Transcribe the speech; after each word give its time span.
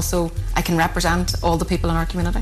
also 0.00 0.32
I 0.56 0.62
can 0.62 0.78
represent 0.78 1.34
all 1.44 1.58
the 1.58 1.66
people 1.66 1.90
in 1.90 1.96
our 1.96 2.06
community. 2.06 2.40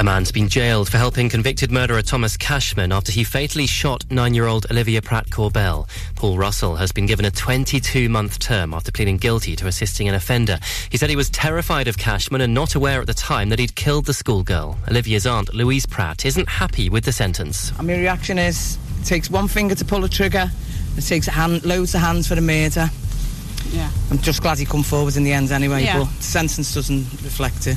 A 0.00 0.02
man's 0.02 0.32
been 0.32 0.48
jailed 0.48 0.88
for 0.88 0.96
helping 0.96 1.28
convicted 1.28 1.70
murderer 1.70 2.02
Thomas 2.02 2.36
Cashman 2.36 2.90
after 2.90 3.12
he 3.12 3.22
fatally 3.22 3.68
shot 3.68 4.04
nine-year-old 4.10 4.66
Olivia 4.68 5.00
Pratt 5.00 5.30
Korbel. 5.30 5.88
Paul 6.16 6.38
Russell 6.38 6.74
has 6.74 6.90
been 6.90 7.06
given 7.06 7.24
a 7.24 7.30
22-month 7.30 8.40
term 8.40 8.74
after 8.74 8.90
pleading 8.90 9.18
guilty 9.18 9.54
to 9.54 9.68
assisting 9.68 10.08
an 10.08 10.16
offender. 10.16 10.58
He 10.90 10.96
said 10.96 11.08
he 11.08 11.14
was 11.14 11.30
terrified 11.30 11.86
of 11.86 11.98
Cashman 11.98 12.40
and 12.40 12.52
not 12.52 12.74
aware 12.74 13.00
at 13.00 13.06
the 13.06 13.14
time 13.14 13.48
that 13.50 13.60
he'd 13.60 13.76
killed 13.76 14.06
the 14.06 14.14
schoolgirl. 14.14 14.76
Olivia's 14.88 15.26
aunt, 15.26 15.54
Louise 15.54 15.86
Pratt, 15.86 16.24
isn't 16.24 16.48
happy 16.48 16.88
with 16.88 17.04
the 17.04 17.12
sentence. 17.12 17.70
And 17.78 17.86
my 17.86 17.94
reaction 17.96 18.38
is, 18.38 18.78
it 19.00 19.04
takes 19.04 19.30
one 19.30 19.46
finger 19.46 19.76
to 19.76 19.84
pull 19.84 20.02
a 20.02 20.08
trigger. 20.08 20.50
It 20.96 21.02
takes 21.02 21.26
hand, 21.26 21.64
loads 21.64 21.94
of 21.94 22.00
hands 22.00 22.26
for 22.26 22.34
the 22.34 22.40
murder. 22.40 22.90
Yeah. 23.72 23.90
I'm 24.10 24.18
just 24.18 24.42
glad 24.42 24.58
he 24.58 24.64
come 24.64 24.82
forward 24.82 25.16
in 25.16 25.24
the 25.24 25.32
end 25.32 25.50
anyway, 25.50 25.84
Yeah. 25.84 25.98
but 26.00 26.08
the 26.16 26.22
sentence 26.22 26.74
doesn't 26.74 27.06
reflect 27.22 27.66
it. 27.66 27.76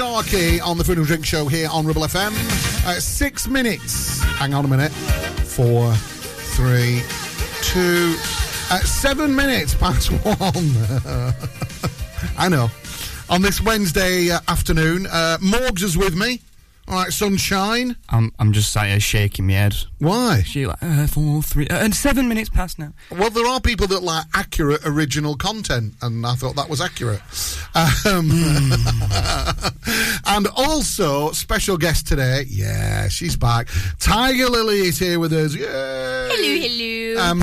Sharkey 0.00 0.62
on 0.62 0.78
the 0.78 0.84
Food 0.84 0.96
and 0.96 1.06
Drink 1.06 1.26
Show 1.26 1.46
here 1.46 1.68
on 1.70 1.84
Ribble 1.84 2.00
FM. 2.00 2.30
Uh, 2.86 2.98
six 2.98 3.46
minutes. 3.46 4.18
Hang 4.22 4.54
on 4.54 4.64
a 4.64 4.68
minute. 4.68 4.90
Four, 4.92 5.92
three, 5.92 7.02
two, 7.60 8.14
uh, 8.70 8.78
seven 8.78 9.36
minutes 9.36 9.74
past 9.74 10.08
one. 10.24 11.34
I 12.38 12.48
know. 12.48 12.70
On 13.28 13.42
this 13.42 13.60
Wednesday 13.60 14.30
uh, 14.30 14.40
afternoon, 14.48 15.06
uh, 15.06 15.36
Morgs 15.42 15.82
is 15.82 15.98
with 15.98 16.16
me. 16.16 16.40
All 16.90 16.96
right, 16.96 17.12
sunshine. 17.12 17.94
I'm 18.08 18.32
I'm 18.40 18.50
just 18.52 18.72
sat 18.72 18.88
here 18.88 18.98
shaking 18.98 19.46
my 19.46 19.52
head. 19.52 19.76
Why? 19.98 20.42
She 20.42 20.66
like 20.66 20.82
uh, 20.82 21.06
four, 21.06 21.40
three, 21.40 21.68
uh, 21.68 21.84
and 21.84 21.94
seven 21.94 22.28
minutes 22.28 22.48
past 22.48 22.80
now. 22.80 22.92
Well, 23.12 23.30
there 23.30 23.46
are 23.46 23.60
people 23.60 23.86
that 23.86 24.02
like 24.02 24.24
accurate 24.34 24.80
original 24.84 25.36
content, 25.36 25.94
and 26.02 26.26
I 26.26 26.34
thought 26.34 26.56
that 26.56 26.68
was 26.68 26.80
accurate. 26.80 27.20
Um, 27.76 28.32
and 30.26 30.48
also, 30.56 31.30
special 31.30 31.78
guest 31.78 32.08
today. 32.08 32.46
Yeah, 32.48 33.06
she's 33.06 33.36
back. 33.36 33.68
Tiger 34.00 34.48
Lily 34.48 34.80
is 34.80 34.98
here 34.98 35.20
with 35.20 35.32
us. 35.32 35.54
Yay! 35.54 35.66
Hello, 35.68 37.14
hello. 37.14 37.22
Um, 37.22 37.42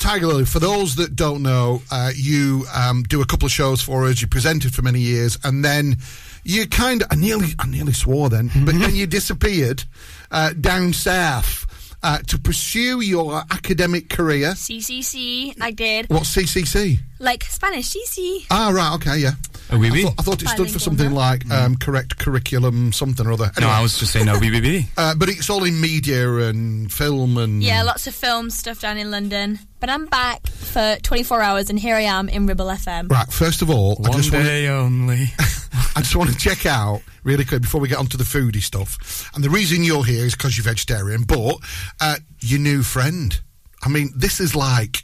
Tiger 0.00 0.26
Lily, 0.26 0.46
for 0.46 0.58
those 0.58 0.96
that 0.96 1.14
don't 1.14 1.44
know, 1.44 1.80
uh, 1.92 2.10
you 2.16 2.64
um, 2.74 3.04
do 3.04 3.22
a 3.22 3.26
couple 3.26 3.46
of 3.46 3.52
shows 3.52 3.80
for 3.80 4.06
us. 4.06 4.20
You 4.20 4.26
presented 4.26 4.74
for 4.74 4.82
many 4.82 4.98
years, 4.98 5.38
and 5.44 5.64
then 5.64 5.96
you 6.44 6.66
kind 6.66 7.02
of, 7.02 7.08
I 7.10 7.16
nearly, 7.16 7.48
I 7.58 7.66
nearly 7.66 7.92
swore 7.92 8.28
then, 8.28 8.50
but 8.64 8.74
then 8.78 8.94
you 8.94 9.06
disappeared 9.06 9.84
uh, 10.30 10.52
down 10.52 10.92
south 10.92 11.66
uh, 12.02 12.18
to 12.26 12.38
pursue 12.38 13.00
your 13.00 13.42
academic 13.50 14.08
career. 14.08 14.52
CCC, 14.52 15.54
I 15.60 15.70
did. 15.70 16.08
What's 16.08 16.34
CCC? 16.34 16.98
Like 17.18 17.44
Spanish, 17.44 17.94
CC. 17.94 18.46
Ah, 18.50 18.70
right, 18.72 18.94
okay, 18.94 19.18
yeah. 19.18 19.32
Oh, 19.72 19.78
oui, 19.78 19.88
I, 19.88 20.02
thought, 20.02 20.14
I 20.18 20.22
thought 20.22 20.42
it 20.42 20.48
stood 20.48 20.70
for 20.70 20.80
something 20.80 21.10
no? 21.10 21.16
like 21.16 21.48
um, 21.50 21.76
correct 21.76 22.18
curriculum, 22.18 22.92
something 22.92 23.24
or 23.24 23.32
other. 23.32 23.52
No, 23.60 23.66
Anyway, 23.66 23.72
I 23.72 23.82
was 23.82 23.98
just 23.98 24.12
saying 24.12 24.26
no. 24.26 24.36
Oui, 24.38 24.50
oui, 24.50 24.60
oui. 24.60 24.88
uh, 24.96 25.14
but 25.14 25.28
it's 25.28 25.48
all 25.48 25.62
in 25.62 25.80
media 25.80 26.28
and 26.28 26.92
film 26.92 27.36
and 27.38 27.62
Yeah, 27.62 27.84
lots 27.84 28.08
of 28.08 28.14
film 28.14 28.50
stuff 28.50 28.80
down 28.80 28.98
in 28.98 29.12
London. 29.12 29.60
But 29.78 29.88
I'm 29.88 30.06
back 30.06 30.46
for 30.48 30.96
24 31.02 31.40
hours, 31.40 31.70
and 31.70 31.78
here 31.78 31.94
I 31.94 32.02
am 32.02 32.28
in 32.28 32.46
Ribble 32.46 32.66
FM. 32.66 33.10
Right, 33.10 33.30
first 33.30 33.62
of 33.62 33.70
all, 33.70 33.96
I 34.04 34.08
One 34.08 34.18
just 34.18 34.32
want 34.32 34.44
to 34.44 34.50
day 34.50 34.68
only. 34.68 35.26
I 35.96 36.00
just 36.00 36.16
want 36.16 36.30
to 36.30 36.36
check 36.36 36.66
out 36.66 37.02
really 37.24 37.44
quick 37.44 37.62
before 37.62 37.80
we 37.80 37.88
get 37.88 37.98
onto 37.98 38.16
the 38.16 38.24
foodie 38.24 38.62
stuff. 38.62 39.30
And 39.34 39.44
the 39.44 39.50
reason 39.50 39.82
you're 39.84 40.04
here 40.04 40.24
is 40.24 40.34
because 40.34 40.56
you're 40.56 40.64
vegetarian, 40.64 41.22
but 41.24 41.56
uh, 42.00 42.16
your 42.40 42.60
new 42.60 42.82
friend. 42.82 43.40
I 43.82 43.88
mean, 43.88 44.10
this 44.16 44.40
is 44.40 44.54
like 44.54 45.02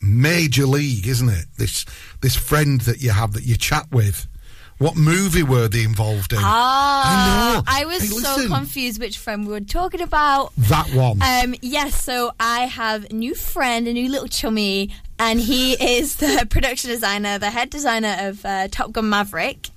major 0.00 0.66
league, 0.66 1.06
isn't 1.06 1.28
it? 1.28 1.46
This 1.58 1.84
this 2.20 2.36
friend 2.36 2.80
that 2.82 3.00
you 3.00 3.10
have 3.10 3.32
that 3.32 3.44
you 3.44 3.56
chat 3.56 3.90
with. 3.90 4.26
What 4.78 4.96
movie 4.96 5.44
were 5.44 5.68
they 5.68 5.84
involved 5.84 6.32
in? 6.32 6.40
Ah, 6.42 7.04
I 7.04 7.54
know. 7.54 7.62
I 7.68 7.84
was 7.84 8.00
Hey, 8.02 8.08
so 8.08 8.48
confused 8.48 9.00
which 9.00 9.16
friend 9.16 9.46
we 9.46 9.52
were 9.52 9.60
talking 9.60 10.00
about. 10.00 10.52
That 10.56 10.88
one. 10.92 11.22
Um, 11.22 11.54
yes, 11.62 12.02
so 12.02 12.32
I 12.40 12.62
have 12.66 13.04
a 13.04 13.12
new 13.12 13.36
friend, 13.36 13.86
a 13.86 13.92
new 13.92 14.08
little 14.08 14.26
chummy, 14.26 14.90
and 15.20 15.38
he 15.38 15.74
is 15.98 16.16
the 16.16 16.48
production 16.50 16.90
designer, 16.90 17.38
the 17.38 17.50
head 17.50 17.70
designer 17.70 18.16
of 18.18 18.44
uh, 18.44 18.66
Top 18.72 18.90
Gun 18.90 19.08
Maverick. 19.08 19.68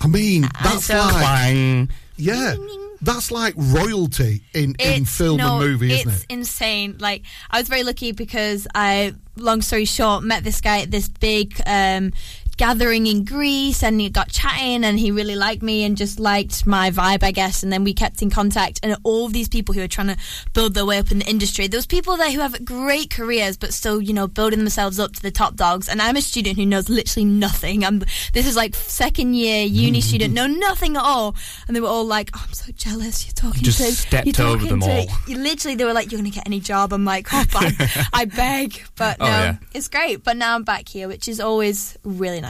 I 0.00 0.06
mean, 0.08 0.48
that's 0.62 0.86
so- 0.86 0.96
like 0.96 1.88
yeah, 2.16 2.54
that's 3.02 3.30
like 3.30 3.54
royalty 3.56 4.42
in 4.54 4.70
in 4.78 5.02
It's- 5.02 5.16
film 5.16 5.36
no, 5.38 5.58
and 5.60 5.66
movie, 5.70 5.92
isn't 5.92 6.10
it's 6.12 6.22
it? 6.22 6.26
insane. 6.32 6.96
Like 6.98 7.22
I 7.50 7.58
was 7.60 7.68
very 7.68 7.82
lucky 7.82 8.12
because 8.12 8.66
I, 8.74 9.14
long 9.36 9.60
story 9.62 9.84
short, 9.84 10.24
met 10.24 10.44
this 10.44 10.60
guy 10.60 10.80
at 10.80 10.90
this 10.90 11.08
big 11.08 11.60
um, 11.66 12.12
gathering 12.56 13.06
in 13.06 13.24
Greece, 13.24 13.82
and 13.82 14.00
he 14.00 14.08
got 14.10 14.28
chatting, 14.30 14.84
and 14.84 14.98
he 14.98 15.10
really 15.10 15.36
liked 15.36 15.62
me 15.62 15.84
and 15.84 15.96
just 15.96 16.18
liked 16.18 16.66
my 16.66 16.90
vibe, 16.90 17.22
I 17.22 17.30
guess. 17.30 17.62
And 17.62 17.72
then 17.72 17.84
we 17.84 17.92
kept 17.94 18.22
in 18.22 18.30
contact, 18.30 18.80
and 18.82 18.96
all 19.02 19.26
of 19.26 19.32
these 19.32 19.48
people 19.48 19.74
who 19.74 19.82
are 19.82 19.88
trying 19.88 20.08
to 20.08 20.16
build 20.54 20.74
their 20.74 20.86
way 20.86 20.98
up 20.98 21.10
in 21.10 21.18
the 21.20 21.26
industry, 21.26 21.66
there 21.66 21.78
was 21.78 21.86
people 21.86 22.16
there 22.16 22.30
who 22.32 22.40
have 22.40 22.64
great 22.64 23.10
careers, 23.10 23.56
but 23.56 23.72
still, 23.72 24.00
you 24.00 24.12
know, 24.12 24.26
building 24.26 24.60
themselves 24.60 24.98
up 24.98 25.12
to 25.12 25.22
the 25.22 25.30
top 25.30 25.54
dogs. 25.56 25.88
And 25.88 26.00
I'm 26.00 26.16
a 26.16 26.22
student 26.22 26.56
who 26.56 26.66
knows 26.66 26.88
literally 26.88 27.24
nothing. 27.26 27.84
I'm 27.84 27.98
this 28.32 28.46
is 28.46 28.56
like 28.56 28.74
second 28.74 29.34
year 29.34 29.64
uni 29.66 30.00
student, 30.00 30.32
know 30.34 30.46
nothing 30.46 30.96
at 30.96 31.02
all, 31.02 31.34
and 31.66 31.76
they 31.76 31.80
were 31.80 31.88
all 31.88 32.04
like, 32.06 32.30
oh, 32.34 32.44
"I'm 32.46 32.52
so 32.54 32.72
jealous. 32.72 33.26
You're 33.26 33.34
talking 33.34 33.62
Just 33.62 33.78
to 33.78 33.92
stepped 33.92 34.38
you're 34.38 34.46
over 34.46 34.66
them 34.66 34.80
to- 34.80 34.86
all. 34.90 35.06
you 35.26 35.36
literally 35.38 35.74
they 35.74 35.84
were 35.84 35.92
like 35.92 36.10
you're 36.10 36.18
gonna 36.18 36.30
get 36.30 36.46
any 36.46 36.60
job 36.60 36.92
i'm 36.92 37.04
like 37.04 37.26
oh 37.32 37.44
I, 37.54 38.06
I 38.12 38.24
beg 38.24 38.82
but 38.96 39.16
oh, 39.20 39.24
no 39.26 39.30
Oh, 39.30 39.34
yeah. 39.36 39.56
it's 39.74 39.88
great 39.88 40.22
but 40.24 40.36
now 40.36 40.54
i'm 40.54 40.62
back 40.64 40.88
here 40.88 41.08
which 41.08 41.28
is 41.28 41.40
always 41.40 41.96
really 42.04 42.40
nice 42.40 42.45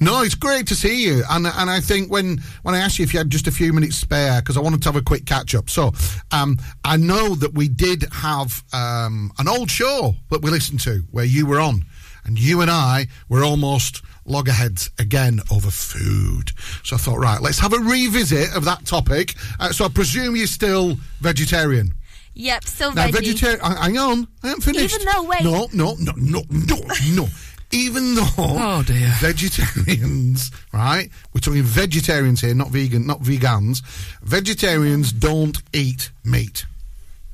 No, 0.00 0.22
it's 0.22 0.34
great 0.34 0.66
to 0.68 0.74
see 0.74 1.02
you, 1.04 1.22
and 1.30 1.46
and 1.46 1.70
I 1.70 1.80
think 1.80 2.10
when 2.10 2.38
when 2.62 2.74
I 2.74 2.78
asked 2.78 2.98
you 2.98 3.04
if 3.04 3.12
you 3.12 3.18
had 3.18 3.30
just 3.30 3.46
a 3.46 3.52
few 3.52 3.72
minutes 3.72 3.96
spare 3.96 4.40
because 4.40 4.56
I 4.56 4.60
wanted 4.60 4.82
to 4.82 4.88
have 4.88 4.96
a 4.96 5.02
quick 5.02 5.26
catch 5.26 5.54
up. 5.54 5.68
So, 5.70 5.92
um, 6.30 6.58
I 6.84 6.96
know 6.96 7.34
that 7.36 7.54
we 7.54 7.68
did 7.68 8.04
have 8.12 8.62
um, 8.72 9.32
an 9.38 9.48
old 9.48 9.70
show 9.70 10.14
that 10.30 10.42
we 10.42 10.50
listened 10.50 10.80
to 10.80 11.02
where 11.10 11.24
you 11.24 11.46
were 11.46 11.60
on, 11.60 11.84
and 12.24 12.38
you 12.38 12.60
and 12.60 12.70
I 12.70 13.06
were 13.28 13.44
almost 13.44 14.02
loggerheads 14.26 14.90
again 14.98 15.40
over 15.50 15.70
food. 15.70 16.52
So 16.82 16.96
I 16.96 16.98
thought, 16.98 17.18
right, 17.18 17.40
let's 17.42 17.58
have 17.58 17.74
a 17.74 17.78
revisit 17.78 18.56
of 18.56 18.64
that 18.64 18.86
topic. 18.86 19.34
Uh, 19.60 19.70
so 19.70 19.84
I 19.84 19.88
presume 19.88 20.34
you're 20.34 20.46
still 20.46 20.96
vegetarian. 21.20 21.92
yep 22.32 22.64
still 22.64 22.92
Now, 22.94 23.08
veggie. 23.08 23.12
vegetarian. 23.12 23.60
Hang 23.60 23.98
on, 23.98 24.26
I 24.42 24.48
haven't 24.48 24.62
finished. 24.62 24.94
Even 24.94 25.06
though, 25.12 25.22
wait. 25.24 25.44
No, 25.44 25.68
no, 25.74 25.94
no, 26.00 26.12
no, 26.16 26.42
no, 26.50 26.76
no. 27.12 27.28
Even 27.74 28.14
though 28.14 28.22
Oh, 28.38 28.82
dear. 28.86 29.12
vegetarians, 29.18 30.50
right? 30.72 31.10
We're 31.32 31.40
talking 31.40 31.62
vegetarians 31.64 32.40
here, 32.40 32.54
not 32.54 32.70
vegan, 32.70 33.04
not 33.06 33.20
vegans. 33.20 33.82
Vegetarians 34.22 35.10
don't 35.12 35.58
eat 35.72 36.10
meat. 36.24 36.66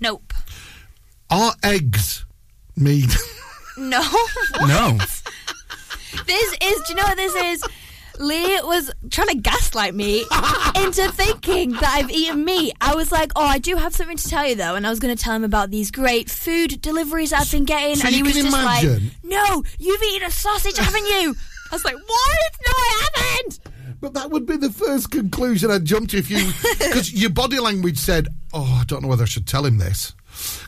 nope 0.00 0.32
Are 1.28 1.52
eggs 1.62 2.24
meat? 2.76 3.14
no 3.76 4.00
No. 4.66 4.98
this 6.26 6.52
is 6.60 6.80
do 6.86 6.88
you 6.88 6.94
know 6.94 7.04
what 7.04 7.16
this 7.16 7.34
is 7.34 7.64
Lee 8.20 8.60
was 8.62 8.90
trying 9.10 9.28
to 9.28 9.34
gaslight 9.36 9.94
me 9.94 10.20
into 10.76 11.10
thinking 11.12 11.72
that 11.72 11.94
I've 11.96 12.10
eaten 12.10 12.44
meat. 12.44 12.74
I 12.80 12.94
was 12.94 13.10
like, 13.10 13.32
"Oh, 13.34 13.44
I 13.44 13.58
do 13.58 13.76
have 13.76 13.94
something 13.94 14.16
to 14.18 14.28
tell 14.28 14.46
you, 14.46 14.54
though," 14.54 14.74
and 14.74 14.86
I 14.86 14.90
was 14.90 15.00
going 15.00 15.16
to 15.16 15.22
tell 15.22 15.34
him 15.34 15.42
about 15.44 15.70
these 15.70 15.90
great 15.90 16.30
food 16.30 16.80
deliveries 16.82 17.32
I've 17.32 17.50
been 17.50 17.64
getting, 17.64 17.96
So 17.96 18.06
and 18.06 18.10
he 18.12 18.18
you 18.18 18.24
was 18.24 18.34
just 18.34 18.48
imagine- 18.48 19.10
like, 19.22 19.24
"No, 19.24 19.64
you've 19.78 20.02
eaten 20.02 20.28
a 20.28 20.30
sausage, 20.30 20.76
haven't 20.76 21.06
you?" 21.06 21.34
I 21.72 21.74
was 21.74 21.84
like, 21.84 21.94
"What? 21.94 22.50
No, 22.66 22.72
I 22.76 23.08
haven't." 23.14 23.60
but 24.02 24.14
that 24.14 24.30
would 24.30 24.46
be 24.46 24.56
the 24.56 24.70
first 24.70 25.10
conclusion 25.10 25.70
I'd 25.70 25.84
jump 25.84 26.08
to 26.10 26.16
if 26.18 26.30
you, 26.30 26.52
because 26.78 27.12
your 27.12 27.28
body 27.30 27.58
language 27.58 27.98
said, 27.98 28.28
"Oh, 28.52 28.78
I 28.80 28.84
don't 28.84 29.02
know 29.02 29.08
whether 29.08 29.24
I 29.24 29.26
should 29.26 29.46
tell 29.46 29.64
him 29.66 29.78
this," 29.78 30.12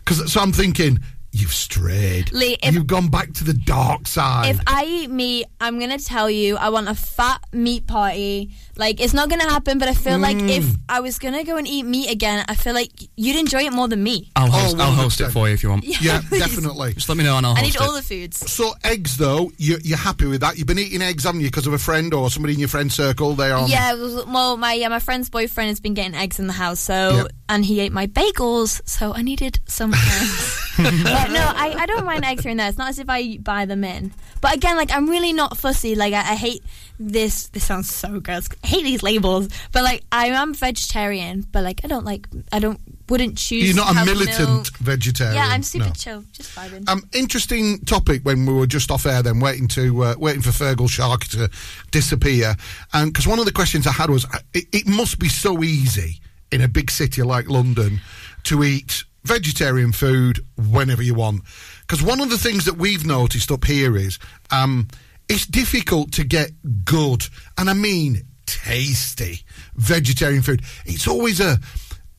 because 0.04 0.32
so 0.32 0.40
I'm 0.40 0.52
thinking. 0.52 0.98
You've 1.34 1.52
strayed. 1.54 2.30
Lee, 2.32 2.58
if- 2.62 2.74
You've 2.74 2.86
gone 2.86 3.08
back 3.08 3.32
to 3.34 3.44
the 3.44 3.54
dark 3.54 4.06
side. 4.06 4.50
If 4.54 4.60
I 4.66 4.84
eat 4.84 5.10
meat, 5.10 5.46
I'm 5.60 5.78
gonna 5.80 5.98
tell 5.98 6.28
you 6.30 6.56
I 6.56 6.68
want 6.68 6.88
a 6.88 6.94
fat 6.94 7.42
meat 7.52 7.86
party. 7.86 8.50
Like 8.76 9.00
it's 9.00 9.14
not 9.14 9.30
gonna 9.30 9.48
happen, 9.48 9.78
but 9.78 9.88
I 9.88 9.94
feel 9.94 10.18
like 10.18 10.36
if 10.36 10.64
Mm. 10.64 10.76
I 10.88 11.00
was 11.00 11.18
gonna 11.18 11.42
go 11.44 11.56
and 11.56 11.66
eat 11.66 11.84
meat 11.84 12.10
again, 12.10 12.44
I 12.48 12.54
feel 12.54 12.74
like 12.74 12.90
you'd 13.16 13.36
enjoy 13.36 13.62
it 13.64 13.72
more 13.72 13.88
than 13.88 14.02
me. 14.02 14.30
I'll 14.36 14.50
host, 14.50 14.76
I'll 14.78 14.92
host 14.92 15.20
it 15.22 15.30
for 15.30 15.48
you 15.48 15.54
if 15.54 15.62
you 15.62 15.70
want. 15.70 15.84
yeah, 15.84 16.20
definitely. 16.30 16.94
Just 16.94 17.08
let 17.08 17.16
me 17.18 17.24
know 17.24 17.36
and 17.38 17.46
I'll 17.46 17.52
I 17.54 17.60
host 17.60 17.64
need 17.64 17.74
it. 17.76 17.80
all 17.80 17.92
the 17.94 18.02
foods. 18.02 18.50
So 18.50 18.74
eggs, 18.84 19.16
though, 19.16 19.50
you're, 19.56 19.80
you're 19.80 19.98
happy 19.98 20.26
with 20.26 20.40
that? 20.42 20.58
You've 20.58 20.66
been 20.66 20.78
eating 20.78 21.00
eggs, 21.02 21.24
haven't 21.24 21.40
you, 21.40 21.46
because 21.48 21.66
of 21.66 21.72
a 21.72 21.78
friend 21.78 22.12
or 22.14 22.30
somebody 22.30 22.54
in 22.54 22.60
your 22.60 22.68
friend 22.68 22.92
circle? 22.92 23.34
They 23.34 23.50
are. 23.50 23.66
Yeah, 23.68 23.94
well, 23.94 24.56
my 24.58 24.74
yeah, 24.74 24.88
my 24.88 24.98
friend's 25.00 25.30
boyfriend 25.30 25.68
has 25.68 25.80
been 25.80 25.94
getting 25.94 26.14
eggs 26.14 26.38
in 26.38 26.46
the 26.46 26.52
house, 26.52 26.80
so 26.80 27.10
Yeah. 27.16 27.24
and 27.48 27.64
he 27.64 27.80
ate 27.80 27.92
my 27.92 28.06
bagels, 28.06 28.80
so 28.86 29.14
I 29.14 29.22
needed 29.22 29.60
some 29.66 29.92
eggs. 29.94 30.58
But 30.76 31.30
no, 31.30 31.40
I, 31.54 31.74
I 31.78 31.86
don't 31.86 32.04
mind 32.04 32.24
eggs 32.24 32.42
here 32.42 32.50
and 32.50 32.60
there. 32.60 32.68
It's 32.68 32.78
not 32.78 32.88
as 32.90 32.98
if 32.98 33.08
I 33.08 33.36
buy 33.38 33.66
them 33.66 33.84
in. 33.84 34.12
But 34.40 34.54
again, 34.54 34.76
like 34.76 34.90
I'm 34.92 35.08
really 35.08 35.32
not 35.32 35.56
fussy. 35.56 35.94
Like 35.94 36.14
I, 36.14 36.20
I 36.20 36.34
hate 36.34 36.62
this. 36.98 37.48
This 37.48 37.64
sounds 37.64 37.90
so 37.90 38.20
gross. 38.20 38.48
I 38.64 38.66
hate 38.66 38.84
these 38.84 39.02
labels. 39.02 39.48
But 39.72 39.84
like 39.84 40.04
I 40.10 40.28
am 40.28 40.54
vegetarian, 40.54 41.46
but 41.52 41.62
like 41.62 41.80
I 41.84 41.88
don't 41.88 42.04
like 42.04 42.26
I 42.52 42.58
don't 42.58 42.80
wouldn't 43.08 43.36
choose. 43.36 43.64
You're 43.64 43.84
to 43.84 43.92
not 43.92 44.02
a 44.02 44.06
militant 44.06 44.48
milk. 44.48 44.76
vegetarian. 44.78 45.36
Yeah, 45.36 45.48
I'm 45.48 45.62
super 45.62 45.86
no. 45.86 45.92
chill, 45.92 46.24
just 46.32 46.54
vibing. 46.54 46.88
Um, 46.88 47.02
interesting 47.12 47.78
topic 47.80 48.22
when 48.24 48.46
we 48.46 48.52
were 48.54 48.66
just 48.66 48.90
off 48.90 49.06
air, 49.06 49.22
then 49.22 49.38
waiting 49.40 49.68
to 49.68 50.02
uh, 50.02 50.14
waiting 50.18 50.42
for 50.42 50.50
Fergal 50.50 50.88
Shark 50.88 51.24
to 51.26 51.50
disappear, 51.90 52.56
and 52.92 53.12
because 53.12 53.26
one 53.26 53.38
of 53.38 53.44
the 53.44 53.52
questions 53.52 53.86
I 53.86 53.92
had 53.92 54.10
was, 54.10 54.24
uh, 54.24 54.38
it, 54.54 54.64
it 54.72 54.86
must 54.86 55.18
be 55.18 55.28
so 55.28 55.62
easy 55.62 56.20
in 56.50 56.62
a 56.62 56.68
big 56.68 56.90
city 56.90 57.22
like 57.22 57.48
London 57.48 58.00
to 58.44 58.64
eat 58.64 59.04
vegetarian 59.24 59.92
food 59.92 60.40
whenever 60.56 61.02
you 61.02 61.14
want. 61.14 61.42
Because 61.80 62.02
one 62.02 62.20
of 62.20 62.30
the 62.30 62.38
things 62.38 62.64
that 62.64 62.76
we've 62.76 63.06
noticed 63.06 63.50
up 63.50 63.64
here 63.64 63.96
is 63.96 64.18
um, 64.50 64.88
it's 65.28 65.46
difficult 65.46 66.12
to 66.12 66.24
get 66.24 66.50
good, 66.84 67.26
and 67.58 67.70
I 67.70 67.74
mean 67.74 68.22
tasty 68.46 69.40
vegetarian 69.76 70.42
food. 70.42 70.62
It's 70.84 71.08
always 71.08 71.40
a 71.40 71.58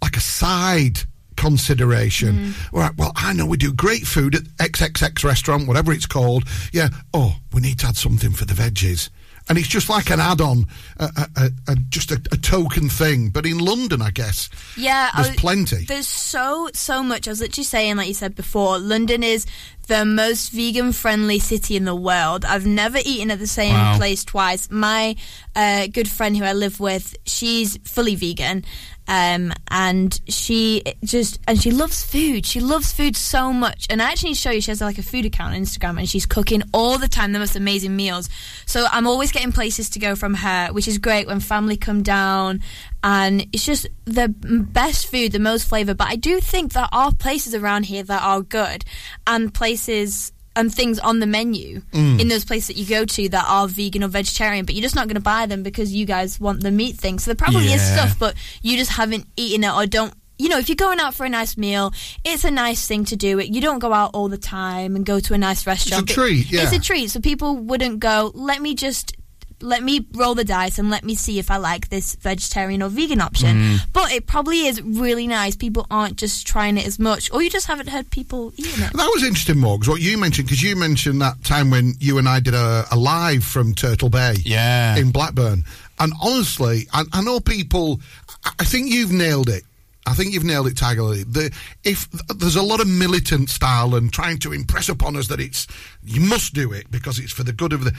like 0.01 0.17
a 0.17 0.22
side 0.22 1.00
consideration. 1.36 2.53
Right, 2.72 2.91
well, 2.98 3.12
I 3.15 3.33
know 3.33 3.45
we 3.45 3.57
do 3.57 3.74
great 3.74 4.03
food 4.07 4.36
at 4.36 4.43
XXX 4.43 5.24
restaurant, 5.24 5.67
whatever 5.67 5.91
it's 5.91 6.05
called. 6.05 6.45
Yeah, 6.72 6.89
oh, 7.13 7.38
we 7.53 7.62
need 7.62 7.79
to 7.79 7.88
add 7.88 7.98
something 7.98 8.31
for 8.31 8.45
the 8.45 8.53
veggies. 8.53 9.10
And 9.50 9.57
it's 9.57 9.67
just 9.67 9.89
like 9.89 10.09
an 10.09 10.19
add-on, 10.19 10.65
a, 10.97 11.27
a, 11.35 11.50
a, 11.67 11.75
just 11.89 12.12
a, 12.12 12.15
token 12.41 12.89
thing. 12.89 13.29
But 13.29 13.45
in 13.45 13.57
London, 13.59 14.01
I 14.01 14.12
guess, 14.12 14.50
Yeah, 14.77 15.09
there's 15.15 15.29
was- 15.29 15.38
plenty. 15.38 15.85
There's 15.85 16.07
so 16.07 16.69
so 16.73 17.03
much. 17.03 17.27
I 17.27 17.31
was 17.31 17.41
literally 17.41 17.63
saying, 17.65 17.95
like 17.97 18.07
you 18.07 18.13
said 18.13 18.35
before, 18.35 18.79
London 18.79 19.23
is 19.23 19.45
the 19.88 20.05
most 20.05 20.51
vegan 20.53 20.93
friendly 20.93 21.39
city 21.39 21.75
in 21.75 21.83
the 21.83 21.95
world. 21.95 22.45
I've 22.45 22.65
never 22.65 23.00
eaten 23.03 23.31
at 23.31 23.39
the 23.39 23.47
same 23.47 23.73
Wow. 23.73 23.97
place 23.97 24.23
twice. 24.23 24.69
My 24.71 25.15
uh, 25.55 25.88
good 25.88 26.09
friend 26.09 26.38
who 26.38 26.45
I 26.45 26.53
live 26.53 26.79
with, 26.79 27.15
she's 27.25 27.77
fully 27.83 28.15
vegan. 28.15 28.63
Um, 29.07 29.53
and 29.69 30.19
she 30.27 30.83
just 31.03 31.39
and 31.48 31.62
she 31.62 31.72
loves 31.72 32.03
food. 32.03 32.45
She 32.45 32.60
loves 32.60 32.91
food 32.91 33.15
so 33.15 33.51
much. 33.51 33.86
And 33.89 34.01
I 34.01 34.12
actually 34.12 34.29
need 34.29 34.36
to 34.36 34.41
show 34.41 34.51
you. 34.51 34.62
She 34.62 34.72
has 34.72 34.81
like 34.81 34.98
a 34.98 35.03
food 35.03 35.25
account 35.25 35.55
on 35.55 35.62
Instagram, 35.62 35.98
and 36.00 36.07
she's 36.10 36.25
cooking 36.25 36.63
all 36.74 36.98
the 36.98 37.07
time 37.07 37.33
the 37.33 37.39
most 37.39 37.55
amazing 37.55 37.95
meals. 37.95 38.29
So 38.65 38.86
I'm 38.91 39.07
always 39.07 39.31
getting 39.31 39.51
places 39.51 39.89
to 39.91 40.00
go 40.00 40.15
from 40.15 40.36
her, 40.36 40.69
which 40.72 40.88
is 40.88 40.98
great 40.98 41.27
when 41.27 41.39
family 41.39 41.77
come 41.77 42.03
down 42.03 42.62
and 43.03 43.45
it's 43.51 43.65
just 43.65 43.88
the 44.05 44.29
best 44.29 45.07
food, 45.07 45.33
the 45.33 45.39
most 45.39 45.67
flavour. 45.67 45.93
But 45.93 46.07
I 46.07 46.15
do 46.15 46.39
think 46.39 46.72
there 46.72 46.88
are 46.91 47.12
places 47.12 47.53
around 47.53 47.83
here 47.83 48.03
that 48.03 48.24
are 48.24 48.41
good, 48.41 48.86
and 49.27 49.53
places 49.53 50.31
and 50.55 50.74
things 50.74 51.00
on 51.00 51.19
the 51.19 51.25
menu 51.27 51.81
Mm. 51.93 52.19
in 52.19 52.27
those 52.27 52.45
places 52.45 52.67
that 52.67 52.77
you 52.77 52.86
go 52.86 53.05
to 53.05 53.29
that 53.29 53.45
are 53.48 53.67
vegan 53.67 54.03
or 54.03 54.07
vegetarian. 54.07 54.65
But 54.65 54.75
you're 54.75 54.83
just 54.83 54.95
not 54.95 55.07
going 55.07 55.15
to 55.15 55.22
buy 55.22 55.45
them 55.45 55.63
because 55.63 55.93
you 55.93 56.05
guys 56.05 56.39
want 56.39 56.62
the 56.62 56.72
meat 56.72 56.95
thing. 56.98 57.19
So 57.19 57.31
there 57.31 57.36
probably 57.36 57.67
is 57.74 57.81
stuff, 57.81 58.17
but 58.19 58.36
you 58.62 58.77
just 58.77 58.91
haven't 58.91 59.25
eaten 59.36 59.63
it 59.63 59.74
or 59.74 59.86
don't. 59.86 60.13
You 60.39 60.50
know, 60.50 60.57
if 60.57 60.67
you're 60.67 60.75
going 60.75 61.00
out 61.00 61.13
for 61.13 61.25
a 61.25 61.29
nice 61.29 61.57
meal, 61.57 61.93
it's 62.24 62.43
a 62.43 62.51
nice 62.51 62.88
thing 62.88 63.05
to 63.05 63.15
do. 63.15 63.39
It. 63.39 63.50
You 63.50 63.62
don't 63.62 63.79
go 63.79 63.93
out 63.93 64.12
all 64.13 64.27
the 64.29 64.38
time 64.38 64.95
and 64.95 65.05
go 65.05 65.19
to 65.19 65.33
a 65.33 65.38
nice 65.38 65.65
restaurant. 65.67 66.07
But 66.07 66.13
treat, 66.13 66.51
yeah. 66.51 66.63
It's 66.63 66.74
a 66.74 66.79
treat. 66.79 67.12
So 67.12 67.19
people 67.19 67.55
wouldn't 67.55 68.00
go. 68.00 68.31
Let 68.33 68.62
me 68.62 68.74
just 68.75 69.15
let 69.62 69.81
me 69.83 70.05
roll 70.13 70.36
the 70.36 70.43
dice 70.43 70.77
and 70.79 70.89
let 70.89 71.03
me 71.03 71.15
see 71.15 71.39
if 71.39 71.50
I 71.51 71.57
like 71.57 71.89
this 71.89 72.15
vegetarian 72.15 72.81
or 72.81 72.89
vegan 72.89 73.22
option. 73.22 73.57
Mm. 73.57 73.77
But 73.93 74.12
it 74.12 74.27
probably 74.27 74.67
is 74.67 74.81
really 74.81 75.27
nice. 75.27 75.55
People 75.55 75.86
aren't 75.89 76.17
just 76.17 76.45
trying 76.45 76.77
it 76.77 76.86
as 76.86 77.00
much, 77.00 77.31
or 77.31 77.41
you 77.41 77.50
just 77.50 77.67
haven't 77.67 77.89
heard 77.89 78.10
people 78.10 78.51
eating 78.57 78.83
it. 78.83 78.93
That 78.93 79.12
was 79.13 79.24
interesting, 79.24 79.55
Morgs, 79.55 79.88
what 79.88 80.01
you 80.01 80.17
mentioned, 80.17 80.48
because 80.48 80.62
you 80.63 80.75
mentioned 80.75 81.22
that 81.22 81.43
time 81.43 81.69
when 81.69 81.93
you 82.00 82.17
and 82.17 82.27
I 82.27 82.39
did 82.39 82.53
a, 82.53 82.86
a 82.91 82.95
live 82.98 83.43
from 83.43 83.74
Turtle 83.74 84.10
Bay 84.10 84.36
Yeah. 84.43 84.95
in 84.98 85.12
Blackburn. 85.12 85.63
And 86.00 86.13
honestly, 86.22 86.88
I, 86.91 87.03
I 87.13 87.22
know 87.22 87.39
people, 87.39 88.01
I, 88.43 88.51
I 88.60 88.63
think 88.65 88.89
you've 88.91 89.12
nailed 89.12 89.50
it. 89.50 89.63
I 90.05 90.13
think 90.13 90.33
you've 90.33 90.43
nailed 90.43 90.67
it, 90.67 90.75
Tiger 90.75 91.01
Lily. 91.03 91.24
The, 91.24 91.50
if 91.86 92.10
there's 92.27 92.57
a 92.57 92.62
lot 92.62 92.81
of 92.81 92.88
militant 92.89 93.50
style 93.50 93.95
and 93.95 94.12
trying 94.12 94.38
to 94.39 94.51
impress 94.51 94.89
upon 94.89 95.15
us 95.15 95.29
that 95.29 95.39
it's 95.39 95.65
you 96.03 96.19
must 96.19 96.53
do 96.53 96.74
it 96.74 96.91
because 96.91 97.19
it's 97.19 97.31
for 97.31 97.43
the 97.43 97.53
good 97.53 97.72
of 97.72 97.86
the. 97.86 97.93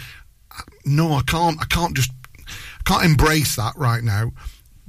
No, 0.85 1.13
I 1.13 1.23
can't. 1.23 1.61
I 1.61 1.65
can't 1.65 1.95
just. 1.95 2.11
I 2.47 2.83
can't 2.85 3.05
embrace 3.05 3.57
that 3.57 3.73
right 3.77 4.03
now. 4.03 4.33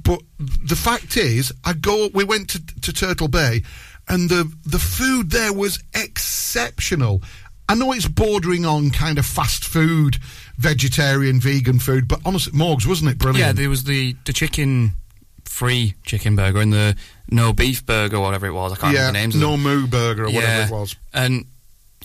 But 0.02 0.22
the 0.38 0.76
fact 0.76 1.16
is, 1.16 1.52
I 1.64 1.72
go. 1.72 2.08
We 2.14 2.24
went 2.24 2.50
to, 2.50 2.64
to 2.82 2.92
Turtle 2.92 3.28
Bay, 3.28 3.62
and 4.08 4.28
the 4.28 4.52
the 4.64 4.78
food 4.78 5.30
there 5.30 5.52
was 5.52 5.82
exceptional. 5.94 7.22
I 7.68 7.74
know 7.74 7.92
it's 7.92 8.06
bordering 8.06 8.64
on 8.64 8.90
kind 8.90 9.18
of 9.18 9.26
fast 9.26 9.64
food, 9.64 10.18
vegetarian, 10.56 11.40
vegan 11.40 11.80
food, 11.80 12.06
but 12.06 12.20
honestly, 12.24 12.52
Morgs 12.52 12.86
wasn't 12.86 13.10
it 13.10 13.18
brilliant? 13.18 13.46
Yeah, 13.46 13.52
there 13.52 13.68
was 13.68 13.84
the 13.84 14.16
the 14.24 14.32
chicken 14.32 14.92
free 15.44 15.94
chicken 16.04 16.36
burger 16.36 16.60
and 16.60 16.72
the 16.72 16.96
no 17.30 17.52
beef 17.52 17.84
burger, 17.84 18.20
whatever 18.20 18.46
it 18.46 18.52
was. 18.52 18.72
I 18.72 18.76
can't 18.76 18.94
yeah, 18.94 19.06
remember 19.08 19.18
the 19.18 19.38
names. 19.38 19.40
no 19.40 19.56
moo 19.56 19.86
burger 19.86 20.24
or 20.24 20.30
whatever 20.30 20.74
it 20.74 20.78
was. 20.78 20.96
And 21.12 21.46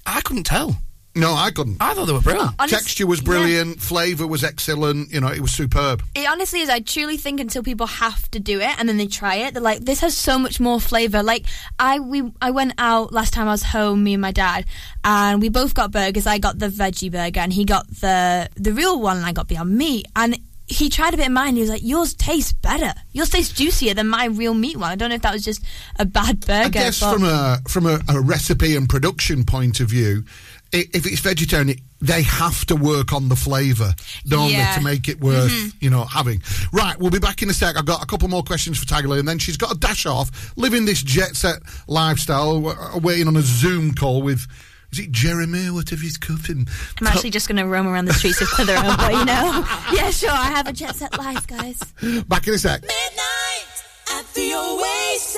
I 0.05 0.21
couldn't 0.21 0.45
tell. 0.45 0.77
No, 1.13 1.33
I 1.33 1.51
couldn't. 1.51 1.77
I 1.81 1.93
thought 1.93 2.05
they 2.05 2.13
were 2.13 2.21
brilliant. 2.21 2.55
Honest- 2.57 2.73
Texture 2.73 3.05
was 3.05 3.19
brilliant, 3.19 3.81
flavour 3.81 4.25
was 4.25 4.45
excellent. 4.45 5.11
You 5.11 5.19
know, 5.19 5.27
it 5.27 5.41
was 5.41 5.51
superb. 5.51 6.01
It 6.15 6.25
honestly 6.25 6.61
is. 6.61 6.69
I 6.69 6.79
truly 6.79 7.17
think 7.17 7.41
until 7.41 7.63
people 7.63 7.85
have 7.87 8.31
to 8.31 8.39
do 8.39 8.61
it 8.61 8.73
and 8.79 8.87
then 8.87 8.95
they 8.97 9.07
try 9.07 9.35
it, 9.35 9.53
they're 9.53 9.61
like, 9.61 9.81
"This 9.81 9.99
has 9.99 10.15
so 10.15 10.39
much 10.39 10.59
more 10.61 10.79
flavor." 10.79 11.21
Like 11.21 11.45
I, 11.77 11.99
we, 11.99 12.31
I 12.41 12.51
went 12.51 12.75
out 12.77 13.11
last 13.11 13.33
time 13.33 13.49
I 13.49 13.51
was 13.51 13.63
home, 13.63 14.03
me 14.05 14.13
and 14.13 14.21
my 14.21 14.31
dad, 14.31 14.65
and 15.03 15.41
we 15.41 15.49
both 15.49 15.73
got 15.73 15.91
burgers. 15.91 16.25
I 16.27 16.37
got 16.37 16.59
the 16.59 16.69
veggie 16.69 17.11
burger, 17.11 17.41
and 17.41 17.51
he 17.51 17.65
got 17.65 17.87
the 17.89 18.47
the 18.55 18.71
real 18.73 19.01
one, 19.01 19.17
and 19.17 19.25
I 19.25 19.33
got 19.33 19.49
Beyond 19.49 19.75
Meat. 19.77 20.05
And 20.15 20.39
he 20.67 20.89
tried 20.89 21.13
a 21.13 21.17
bit 21.17 21.25
of 21.27 21.33
mine. 21.33 21.55
He 21.55 21.61
was 21.61 21.69
like, 21.69 21.83
"Yours 21.83 22.13
tastes 22.13 22.53
better. 22.53 22.93
Yours 23.11 23.29
tastes 23.29 23.53
juicier 23.53 23.93
than 23.93 24.07
my 24.07 24.25
real 24.27 24.53
meat 24.53 24.77
one." 24.77 24.89
I 24.89 24.95
don't 24.95 25.09
know 25.09 25.15
if 25.15 25.21
that 25.23 25.33
was 25.33 25.43
just 25.43 25.61
a 25.99 26.05
bad 26.05 26.39
burger. 26.39 26.67
I 26.67 26.69
guess 26.69 27.01
but 27.01 27.11
from 27.13 27.23
a 27.25 27.57
from 27.67 27.85
a, 27.85 27.99
a 28.07 28.21
recipe 28.21 28.77
and 28.77 28.87
production 28.87 29.43
point 29.43 29.81
of 29.81 29.89
view, 29.89 30.23
i- 30.23 30.50
if 30.73 31.05
it's 31.05 31.19
vegetarian, 31.19 31.75
they 31.99 32.21
have 32.23 32.65
to 32.67 32.75
work 32.75 33.13
on 33.13 33.29
the 33.29 33.35
flavour, 33.35 33.93
don't 34.27 34.49
Yeah. 34.49 34.73
they, 34.73 34.79
to 34.79 34.83
make 34.83 35.07
it 35.09 35.19
worth 35.19 35.51
Mm-hmm. 35.51 35.67
Mhm. 35.67 35.73
you 35.81 35.89
know 35.89 36.03
having. 36.05 36.41
Right, 36.71 36.97
we'll 36.99 37.11
be 37.11 37.19
back 37.19 37.41
in 37.43 37.49
a 37.49 37.53
sec. 37.53 37.75
I've 37.77 37.85
got 37.85 38.01
a 38.01 38.05
couple 38.05 38.27
more 38.29 38.43
questions 38.43 38.79
for 38.79 38.85
Tiger 38.87 39.11
and 39.13 39.27
then 39.27 39.37
she's 39.39 39.57
got 39.57 39.71
to 39.71 39.77
dash 39.77 40.05
off, 40.05 40.53
living 40.55 40.85
this 40.85 41.01
jet 41.03 41.35
set 41.35 41.59
lifestyle, 41.87 42.61
waiting 43.01 43.27
on 43.27 43.35
a 43.35 43.41
Zoom 43.41 43.93
call 43.93 44.21
with. 44.21 44.47
Is 44.93 44.99
it 44.99 45.11
Jeremy? 45.13 45.67
Or 45.69 45.75
whatever 45.75 46.01
he's 46.01 46.17
cooking. 46.17 46.67
I'm 46.99 47.07
actually 47.07 47.29
just 47.29 47.47
going 47.47 47.55
to 47.55 47.65
roam 47.65 47.87
around 47.87 48.05
the 48.05 48.13
streets 48.13 48.41
of 48.41 48.49
Clitheroe, 48.49 48.97
but 48.97 49.13
you 49.13 49.23
know, 49.23 49.65
yeah, 49.93 50.09
sure. 50.11 50.29
I 50.31 50.49
have 50.49 50.67
a 50.67 50.73
jet 50.73 50.97
set 50.97 51.17
life, 51.17 51.47
guys. 51.47 51.79
Back 52.27 52.45
in 52.49 52.55
a 52.55 52.57
sec. 52.57 52.81
Midnight 52.81 53.83
at 54.11 54.33
the 54.33 54.53
Oasis. 54.53 55.37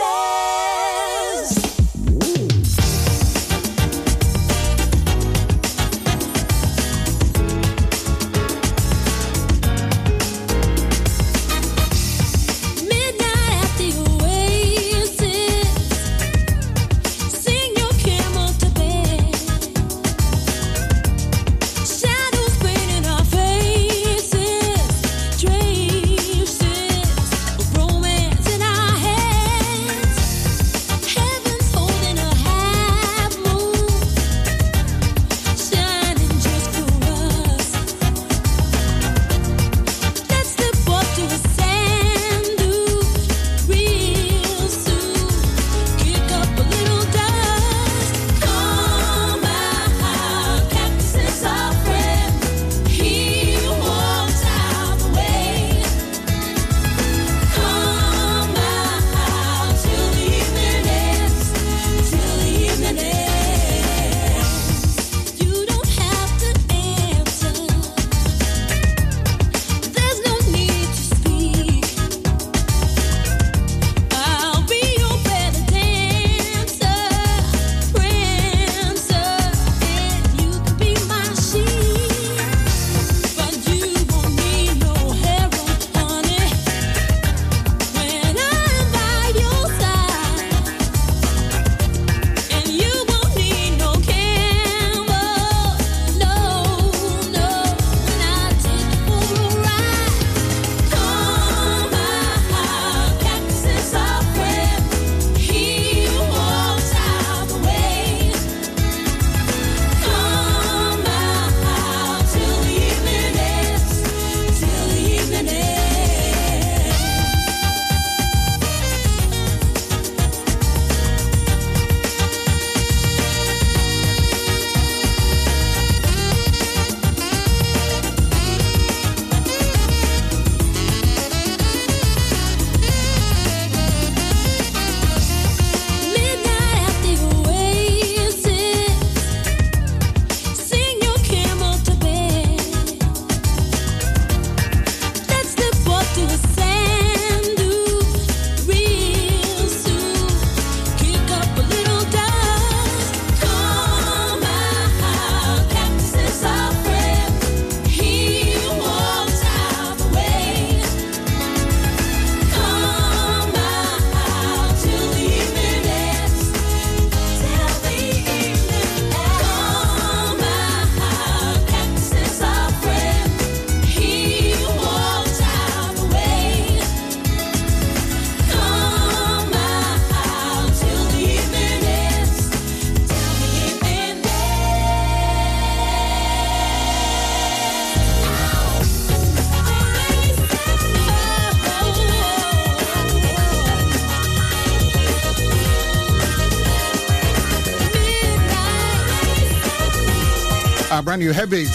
Brand 201.13 201.21
new 201.21 201.31
heavies. 201.31 201.69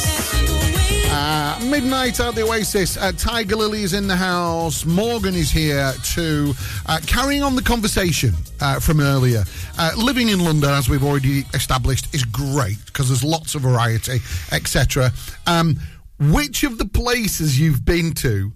Uh, 1.10 1.60
midnight 1.70 2.18
at 2.18 2.34
the 2.34 2.42
Oasis. 2.42 2.96
Uh, 2.96 3.12
Tiger 3.12 3.54
Lily 3.54 3.84
is 3.84 3.92
in 3.92 4.08
the 4.08 4.16
house. 4.16 4.84
Morgan 4.84 5.36
is 5.36 5.48
here 5.48 5.92
to 6.14 6.52
uh, 6.86 6.98
carrying 7.06 7.44
on 7.44 7.54
the 7.54 7.62
conversation 7.62 8.34
uh, 8.60 8.80
from 8.80 8.98
earlier. 8.98 9.44
Uh, 9.78 9.92
living 9.96 10.28
in 10.28 10.44
London, 10.44 10.70
as 10.70 10.88
we've 10.88 11.04
already 11.04 11.44
established, 11.54 12.12
is 12.12 12.24
great 12.24 12.84
because 12.86 13.08
there's 13.08 13.22
lots 13.22 13.54
of 13.54 13.62
variety, 13.62 14.18
etc. 14.50 15.12
Um, 15.46 15.76
which 16.18 16.64
of 16.64 16.78
the 16.78 16.86
places 16.86 17.60
you've 17.60 17.84
been 17.84 18.14
to 18.14 18.50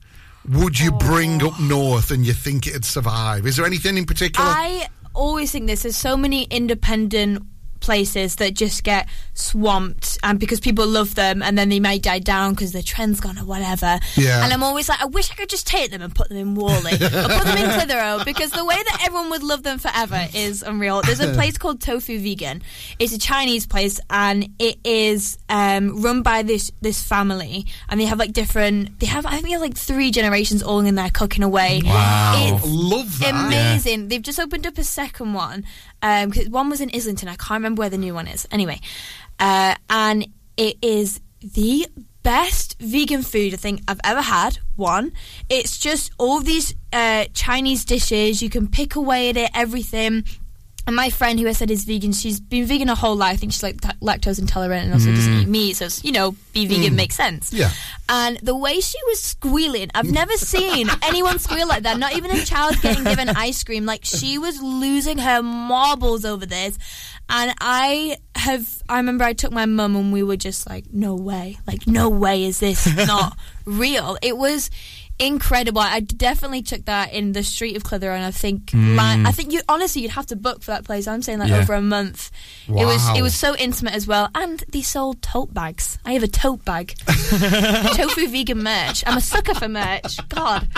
would 0.48 0.80
you 0.80 0.90
bring 0.90 1.44
up 1.44 1.60
north 1.60 2.10
and 2.10 2.26
you 2.26 2.32
think 2.32 2.66
it'd 2.66 2.84
survive? 2.84 3.46
Is 3.46 3.56
there 3.56 3.66
anything 3.66 3.96
in 3.96 4.04
particular? 4.04 4.50
I 4.50 4.88
always 5.14 5.52
think 5.52 5.68
this. 5.68 5.82
There's 5.82 5.96
so 5.96 6.16
many 6.16 6.44
independent 6.44 7.44
places 7.82 8.36
that 8.36 8.54
just 8.54 8.82
get 8.84 9.06
swamped 9.34 10.18
and 10.22 10.38
because 10.40 10.60
people 10.60 10.86
love 10.86 11.14
them 11.14 11.42
and 11.42 11.58
then 11.58 11.68
they 11.68 11.80
may 11.80 11.98
die 11.98 12.18
down 12.20 12.52
because 12.54 12.72
the 12.72 12.82
trend's 12.82 13.20
gone 13.20 13.36
or 13.38 13.44
whatever 13.44 13.98
Yeah. 14.16 14.42
and 14.44 14.52
I'm 14.52 14.62
always 14.62 14.88
like 14.88 15.02
I 15.02 15.06
wish 15.06 15.30
I 15.30 15.34
could 15.34 15.48
just 15.50 15.66
take 15.66 15.90
them 15.90 16.00
and 16.00 16.14
put 16.14 16.28
them 16.28 16.38
in 16.38 16.54
Whalley 16.54 16.92
or 16.94 16.98
put 17.38 17.44
them 17.44 17.58
in 17.58 17.70
Clitheroe 17.70 18.24
because 18.24 18.50
the 18.52 18.64
way 18.64 18.76
that 18.76 19.02
everyone 19.04 19.28
would 19.30 19.42
love 19.42 19.62
them 19.64 19.78
forever 19.78 20.26
is 20.34 20.62
unreal 20.62 21.02
there's 21.02 21.20
a 21.20 21.32
place 21.34 21.58
called 21.58 21.80
Tofu 21.80 22.18
Vegan 22.20 22.62
it's 22.98 23.12
a 23.12 23.18
Chinese 23.18 23.66
place 23.66 24.00
and 24.08 24.48
it 24.58 24.78
is 24.84 25.36
um, 25.48 26.00
run 26.02 26.22
by 26.22 26.42
this 26.42 26.70
this 26.80 27.02
family 27.02 27.66
and 27.88 28.00
they 28.00 28.04
have 28.06 28.18
like 28.18 28.32
different 28.32 28.98
they 29.00 29.06
have 29.06 29.26
I 29.26 29.32
think 29.32 29.44
they 29.46 29.50
have 29.52 29.60
like 29.60 29.76
three 29.76 30.10
generations 30.10 30.62
all 30.62 30.80
in 30.80 30.94
there 30.94 31.10
cooking 31.10 31.42
away 31.42 31.82
Wow. 31.84 32.34
It's 32.56 32.66
Love 32.66 33.18
that. 33.18 33.34
amazing 33.34 34.08
They've 34.08 34.22
just 34.22 34.38
opened 34.40 34.66
up 34.66 34.78
a 34.78 34.84
second 34.84 35.34
one. 35.34 35.64
Um, 36.02 36.30
'cause 36.32 36.48
one 36.48 36.68
was 36.68 36.80
in 36.80 36.90
Islington. 36.94 37.28
I 37.28 37.36
can't 37.36 37.50
remember 37.62 37.80
where 37.80 37.90
the 37.90 37.98
new 37.98 38.14
one 38.14 38.26
is. 38.26 38.46
Anyway, 38.50 38.80
uh, 39.38 39.76
and 39.88 40.26
it 40.56 40.76
is 40.82 41.20
the 41.40 41.86
best 42.22 42.76
vegan 42.78 43.22
food 43.22 43.52
I 43.52 43.56
think 43.56 43.82
I've 43.88 44.00
ever 44.04 44.20
had. 44.22 44.58
One, 44.76 45.12
it's 45.48 45.78
just 45.78 46.12
all 46.18 46.40
these 46.40 46.74
uh, 46.92 47.26
Chinese 47.34 47.84
dishes. 47.84 48.42
You 48.42 48.50
can 48.50 48.68
pick 48.68 48.94
away 48.94 49.28
at 49.30 49.36
it, 49.36 49.50
everything. 49.54 50.24
And 50.86 50.96
my 50.96 51.10
friend 51.10 51.38
who 51.38 51.46
I 51.48 51.52
said 51.52 51.70
is 51.70 51.84
vegan, 51.84 52.12
she's 52.12 52.40
been 52.40 52.66
vegan 52.66 52.88
her 52.88 52.94
whole 52.96 53.14
life. 53.14 53.34
I 53.34 53.36
think 53.36 53.52
she's 53.52 53.62
like 53.62 53.76
lactose 54.00 54.40
intolerant 54.40 54.84
and 54.86 54.92
also 54.92 55.10
doesn't 55.14 55.32
Mm. 55.32 55.42
eat 55.42 55.48
meat. 55.48 55.76
So, 55.76 55.88
you 56.02 56.10
know, 56.12 56.34
be 56.52 56.66
vegan 56.66 56.92
Mm. 56.94 56.96
makes 56.96 57.14
sense. 57.14 57.52
Yeah. 57.52 57.70
And 58.08 58.38
the 58.42 58.56
way 58.56 58.80
she 58.80 58.98
was 59.06 59.20
squealing, 59.22 59.90
I've 59.94 60.10
never 60.10 60.36
seen 60.36 60.90
anyone 61.02 61.38
squeal 61.38 61.68
like 61.68 61.84
that. 61.84 61.98
Not 61.98 62.16
even 62.16 62.32
a 62.32 62.44
child 62.44 62.80
getting 62.82 63.04
given 63.04 63.28
ice 63.36 63.62
cream. 63.62 63.86
Like 63.86 64.04
she 64.04 64.38
was 64.38 64.60
losing 64.60 65.18
her 65.18 65.40
marbles 65.40 66.24
over 66.24 66.46
this. 66.46 66.76
And 67.30 67.54
I 67.60 68.16
have, 68.34 68.82
I 68.88 68.96
remember 68.96 69.24
I 69.24 69.32
took 69.34 69.52
my 69.52 69.64
mum 69.66 69.94
and 69.94 70.12
we 70.12 70.24
were 70.24 70.36
just 70.36 70.68
like, 70.68 70.86
no 70.92 71.14
way. 71.14 71.58
Like, 71.66 71.86
no 71.86 72.08
way 72.08 72.44
is 72.44 72.58
this 72.58 72.86
not 73.06 73.38
real. 73.64 74.18
It 74.20 74.36
was 74.36 74.68
incredible. 75.26 75.80
I 75.80 76.00
definitely 76.00 76.62
took 76.62 76.84
that 76.86 77.12
in 77.12 77.32
the 77.32 77.42
street 77.42 77.76
of 77.76 77.84
Clitheroe 77.84 78.14
and 78.14 78.24
I 78.24 78.30
think, 78.30 78.66
Mm. 78.72 78.94
my, 78.96 79.22
I 79.26 79.32
think 79.32 79.52
you, 79.52 79.60
honestly, 79.68 80.02
you'd 80.02 80.12
have 80.12 80.26
to 80.26 80.36
book 80.36 80.62
for 80.62 80.70
that 80.72 80.84
place. 80.84 81.06
I'm 81.06 81.22
saying 81.22 81.38
like 81.38 81.50
Yeah. 81.50 81.58
over 81.60 81.74
a 81.74 81.80
month. 81.82 82.30
It 82.68 82.84
was 82.84 83.06
it 83.16 83.22
was 83.22 83.34
so 83.34 83.54
intimate 83.56 83.94
as 83.94 84.06
well. 84.06 84.28
And 84.34 84.62
they 84.68 84.82
sold 84.82 85.22
tote 85.22 85.52
bags. 85.54 85.98
I 86.04 86.12
have 86.12 86.22
a 86.22 86.28
tote 86.28 86.64
bag. 86.64 86.94
Tofu 87.06 88.28
vegan 88.28 88.62
merch. 88.62 89.02
I'm 89.06 89.16
a 89.16 89.20
sucker 89.20 89.54
for 89.54 89.68
merch. 89.68 90.16
God. 90.28 90.68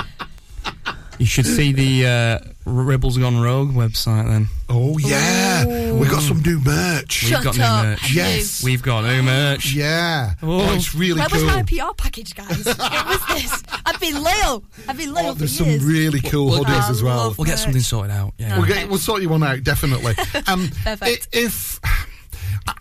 You 1.18 1.26
should 1.26 1.46
see 1.46 1.72
the 1.72 2.06
uh, 2.06 2.38
Rebels 2.64 3.18
Gone 3.18 3.40
Rogue 3.40 3.70
website 3.72 4.26
then. 4.26 4.48
Oh 4.68 4.98
yeah, 4.98 5.92
we 5.92 6.08
got 6.08 6.22
some 6.22 6.42
new 6.42 6.58
merch. 6.58 7.22
We've 7.24 7.42
got 7.44 7.56
new 7.56 7.62
merch. 7.62 8.12
Yes, 8.12 8.64
we've 8.64 8.82
got 8.82 9.04
new 9.04 9.22
merch. 9.22 9.72
Yeah, 9.72 10.34
oh, 10.42 10.74
it's 10.74 10.94
really 10.94 11.20
Where 11.20 11.28
cool. 11.28 11.44
was 11.44 11.54
my 11.54 11.62
PR 11.62 11.94
package, 11.96 12.34
guys? 12.34 12.64
what 12.66 12.78
was 13.06 13.26
this? 13.42 13.62
I've 13.86 14.00
been 14.00 14.22
loyal. 14.22 14.64
I've 14.88 14.96
been 14.98 15.12
loyal 15.14 15.28
Oh, 15.30 15.34
there's 15.34 15.52
for 15.56 15.58
some 15.64 15.70
years. 15.70 15.84
really 15.84 16.20
cool 16.20 16.46
We'll- 16.50 16.64
hoodies 16.64 16.82
I 16.88 16.90
as 16.90 17.02
well. 17.02 17.34
We'll 17.38 17.44
get 17.46 17.58
something 17.58 17.80
sorted 17.82 18.10
out. 18.10 18.34
Yeah. 18.38 18.58
We'll, 18.58 18.66
get, 18.66 18.88
we'll 18.88 18.98
sort 18.98 19.22
you 19.22 19.28
one 19.28 19.42
out, 19.42 19.62
definitely. 19.62 20.14
Um, 20.46 20.68
Perfect. 20.82 21.28
i- 21.32 21.38
If 21.38 21.80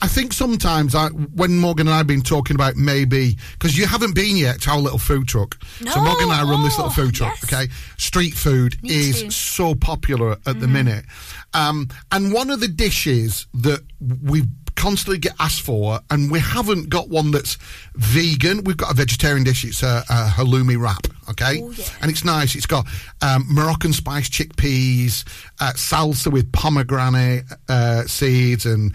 I 0.02 0.08
think 0.08 0.34
sometimes 0.34 0.96
I, 0.96 1.08
when 1.10 1.58
Morgan 1.60 1.88
and 1.88 1.94
I 1.94 1.98
have 1.98 2.08
been 2.08 2.22
talking 2.22 2.56
about 2.56 2.76
maybe 2.76 3.38
because 3.54 3.78
you 3.78 3.86
haven't 3.86 4.14
been 4.16 4.36
yet 4.38 4.62
to 4.62 4.72
our 4.72 4.80
little 4.80 5.00
food 5.00 5.28
truck. 5.28 5.58
so 5.80 6.02
Morgan 6.02 6.24
and 6.30 6.32
I 6.34 6.44
run 6.44 6.64
this 6.64 6.78
little 6.78 6.92
Oh, 6.92 6.94
food 6.94 7.14
truck. 7.16 7.36
yes. 7.42 7.54
Okay, 7.54 7.72
street 7.98 8.34
food 8.34 8.82
Me 8.84 8.90
is 8.90 9.22
too. 9.24 9.32
so 9.32 9.76
popular 9.76 10.38
at 10.46 10.60
the 10.60 10.68
minute, 10.68 11.06
um, 11.54 11.88
and 12.12 12.34
one 12.34 12.50
of 12.50 12.60
the 12.60 12.68
dishes 12.68 13.48
that 13.54 13.82
we 14.24 14.44
constantly 14.76 15.20
get 15.20 15.34
asked 15.40 15.62
for, 15.62 16.00
and 16.10 16.32
we 16.32 16.40
haven't 16.40 16.90
got 16.90 17.08
one 17.08 17.32
that's 17.32 17.58
vegan. 17.96 18.64
We've 18.64 18.76
got 18.78 18.92
a 18.92 18.96
vegetarian 18.96 19.44
dish. 19.44 19.64
It's 19.64 19.84
a, 19.84 20.04
a 20.10 20.30
halloumi 20.36 20.80
wrap. 20.82 21.08
Okay, 21.30 21.60
and 22.02 22.12
it's 22.12 22.26
nice. 22.26 22.54
It's 22.54 22.66
got 22.66 22.86
um, 23.22 23.46
Moroccan 23.50 23.94
spice 23.94 24.28
chickpeas, 24.30 25.24
uh, 25.62 25.72
salsa 25.74 26.30
with 26.32 26.52
pomegranate 26.52 27.46
uh, 27.70 28.04
seeds 28.04 28.66
and 28.66 28.94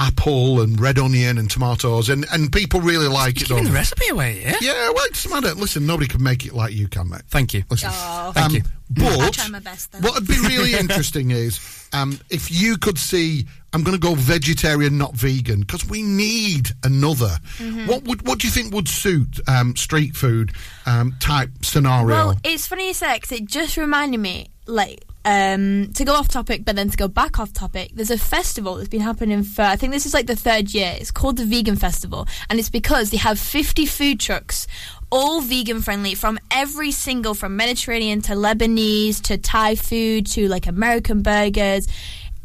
apple 0.00 0.62
and 0.62 0.80
red 0.80 0.98
onion 0.98 1.36
and 1.36 1.50
tomatoes 1.50 2.08
and, 2.08 2.24
and 2.32 2.50
people 2.50 2.80
really 2.80 3.06
like 3.06 3.36
it. 3.36 3.48
giving 3.48 3.64
don't 3.64 3.72
the 3.72 3.78
recipe 3.78 4.08
away, 4.08 4.40
yeah? 4.42 4.56
Yeah, 4.60 4.90
well, 4.94 5.04
it 5.04 5.12
doesn't 5.12 5.30
matter. 5.30 5.54
Listen, 5.54 5.84
nobody 5.86 6.08
can 6.08 6.22
make 6.22 6.46
it 6.46 6.54
like 6.54 6.72
you 6.72 6.88
can, 6.88 7.10
mate. 7.10 7.22
Thank 7.28 7.52
you. 7.52 7.64
Listen, 7.68 7.90
Oh. 7.92 8.32
Thank 8.34 8.52
you. 8.54 8.62
But 8.88 9.20
I'll 9.20 9.30
try 9.30 9.48
my 9.48 9.58
best 9.60 9.92
then. 9.92 10.02
what 10.02 10.14
would 10.14 10.26
be 10.26 10.38
really 10.40 10.74
interesting 10.78 11.30
is 11.32 11.60
um, 11.92 12.18
if 12.30 12.50
you 12.50 12.76
could 12.78 12.98
see. 12.98 13.46
I'm 13.72 13.84
going 13.84 13.96
to 13.96 14.00
go 14.00 14.16
vegetarian, 14.16 14.98
not 14.98 15.14
vegan, 15.14 15.60
because 15.60 15.86
we 15.88 16.02
need 16.02 16.70
another. 16.82 17.38
Mhm. 17.58 17.86
What 17.86 18.02
would 18.02 18.26
what 18.26 18.40
do 18.40 18.48
you 18.48 18.50
think 18.52 18.74
would 18.74 18.88
suit 18.88 19.38
um, 19.46 19.76
street 19.76 20.16
food 20.16 20.50
um, 20.86 21.14
type 21.20 21.50
scenario? 21.62 22.08
Well, 22.08 22.36
it's 22.42 22.66
funny 22.66 22.88
you 22.88 22.94
say 22.94 23.14
because 23.14 23.30
it 23.30 23.44
just 23.44 23.76
reminded 23.76 24.18
me, 24.18 24.48
like, 24.66 25.04
um, 25.24 25.92
to 25.94 26.04
go 26.04 26.14
off 26.14 26.28
topic, 26.28 26.64
but 26.64 26.76
then 26.76 26.90
to 26.90 26.96
go 26.96 27.08
back 27.08 27.38
off 27.38 27.52
topic. 27.52 27.92
There's 27.94 28.10
a 28.10 28.18
festival 28.18 28.76
that's 28.76 28.88
been 28.88 29.00
happening 29.00 29.42
for 29.42 29.62
I 29.62 29.76
think 29.76 29.92
this 29.92 30.06
is 30.06 30.14
like 30.14 30.26
the 30.26 30.36
third 30.36 30.72
year. 30.72 30.94
It's 30.98 31.10
called 31.10 31.36
the 31.36 31.44
Vegan 31.44 31.76
Festival, 31.76 32.26
and 32.48 32.58
it's 32.58 32.70
because 32.70 33.10
they 33.10 33.18
have 33.18 33.38
50 33.38 33.86
food 33.86 34.20
trucks. 34.20 34.66
All 35.12 35.40
vegan 35.40 35.82
friendly 35.82 36.14
from 36.14 36.38
every 36.52 36.92
single 36.92 37.34
from 37.34 37.56
Mediterranean 37.56 38.20
to 38.22 38.34
Lebanese 38.34 39.20
to 39.22 39.36
Thai 39.38 39.74
food 39.74 40.26
to 40.28 40.46
like 40.46 40.68
American 40.68 41.22
burgers 41.22 41.88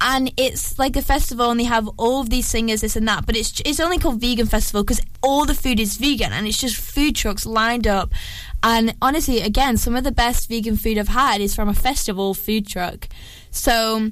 and 0.02 0.32
it's 0.38 0.78
like 0.78 0.96
a 0.96 1.02
festival 1.02 1.50
and 1.52 1.60
they 1.60 1.64
have 1.64 1.88
all 1.98 2.22
of 2.22 2.30
these 2.30 2.46
singers 2.48 2.82
this 2.82 2.96
and 2.96 3.08
that 3.08 3.26
but 3.26 3.36
it's 3.36 3.62
it's 3.66 3.80
only 3.80 3.98
called 3.98 4.20
vegan 4.20 4.46
festival 4.46 4.84
because 4.84 5.02
all 5.24 5.46
the 5.46 5.54
food 5.56 5.80
is 5.80 5.98
vegan 5.98 6.34
and 6.34 6.46
it's 6.48 6.60
just 6.60 6.76
food 6.76 7.16
trucks 7.16 7.46
lined 7.46 7.88
up 7.88 8.12
and 8.62 8.94
honestly 9.02 9.40
again 9.42 9.78
some 9.78 9.96
of 9.96 10.04
the 10.04 10.12
best 10.12 10.50
vegan 10.50 10.76
food 10.76 10.98
i've 10.98 11.08
had 11.08 11.40
is 11.40 11.56
from 11.56 11.70
a 11.70 11.74
festival 11.74 12.34
food 12.34 12.68
truck 12.68 13.08
so 13.52 14.12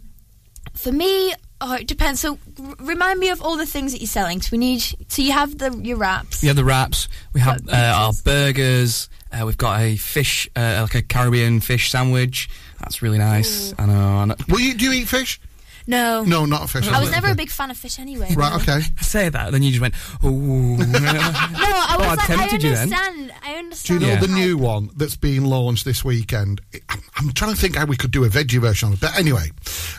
for 0.74 0.92
me 0.92 1.34
oh 1.60 1.74
it 1.76 1.88
depends 1.88 2.22
so 2.22 2.38
r- 2.62 2.76
remind 2.80 3.20
me 3.20 3.30
of 3.30 3.42
all 3.42 3.58
the 3.58 3.66
things 3.66 3.92
that 3.92 4.00
you're 4.00 4.08
selling 4.08 4.42
so 4.42 4.50
we 4.54 4.58
need 4.58 4.82
so 5.10 5.22
you 5.22 5.34
have 5.34 5.58
the 5.58 5.70
your 5.84 5.98
wraps 5.98 6.42
We 6.42 6.48
have 6.48 6.56
the 6.58 6.64
wraps. 6.66 7.10
We 7.34 7.42
have 7.42 7.68
uh, 7.68 7.76
our 7.76 8.14
burgers. 8.24 9.10
Uh, 9.32 9.46
we've 9.46 9.58
got 9.58 9.82
a 9.82 9.96
fish, 9.98 10.48
uh, 10.56 10.80
like 10.84 10.94
a 10.94 11.02
Caribbean 11.02 11.60
fish 11.60 11.90
sandwich. 11.90 12.50
That's 12.80 13.02
really 13.02 13.18
nice. 13.18 13.74
I 13.80 13.88
know. 13.88 13.94
I 13.94 14.26
know. 14.26 14.36
Will 14.48 14.60
you 14.60 14.76
do 14.76 14.86
you 14.86 15.02
eat 15.02 15.08
fish? 15.08 15.40
No 15.88 16.24
No, 16.24 16.46
not 16.46 16.64
a 16.64 16.68
fish. 16.68 16.88
i 16.88 17.00
was 17.00 17.12
never 17.12 17.30
a 17.32 17.36
big 17.36 17.50
fan 17.50 17.72
of 17.72 17.78
fish 17.78 18.00
anyway 18.00 18.34
Right, 18.36 18.54
okay. 18.62 18.82
I 19.00 19.02
say 19.04 19.30
that, 19.30 19.52
then 19.52 19.64
you 19.64 19.70
just 19.72 19.82
went, 19.82 19.94
ooh. 20.24 20.78
no 20.78 21.00
i 21.00 21.96
was 21.98 21.98
Oh, 22.00 22.04
I 22.04 22.08
like 22.16 22.20
i 22.20 22.26
tempted 22.26 22.64
you 22.64 22.70
then. 22.76 22.94
understand 22.94 23.84
Do 23.86 23.94
you 23.94 24.00
know 24.00 24.08
Yeah. 24.08 24.20
the 24.20 24.28
new 24.28 24.58
one 24.58 24.90
that's 24.96 25.16
being 25.16 25.46
launched 25.46 25.86
this 25.86 26.04
weekend? 26.06 26.62
I'm, 26.90 27.00
I'm 27.18 27.32
trying 27.34 27.54
to 27.54 27.58
think 27.60 27.76
how 27.76 27.86
we 27.86 27.98
could 27.98 28.12
do 28.12 28.24
a 28.24 28.30
veggie 28.30 28.60
version 28.60 28.90
of 28.90 28.96
it. 28.96 29.02
But 29.02 29.18
anyway, 29.18 29.52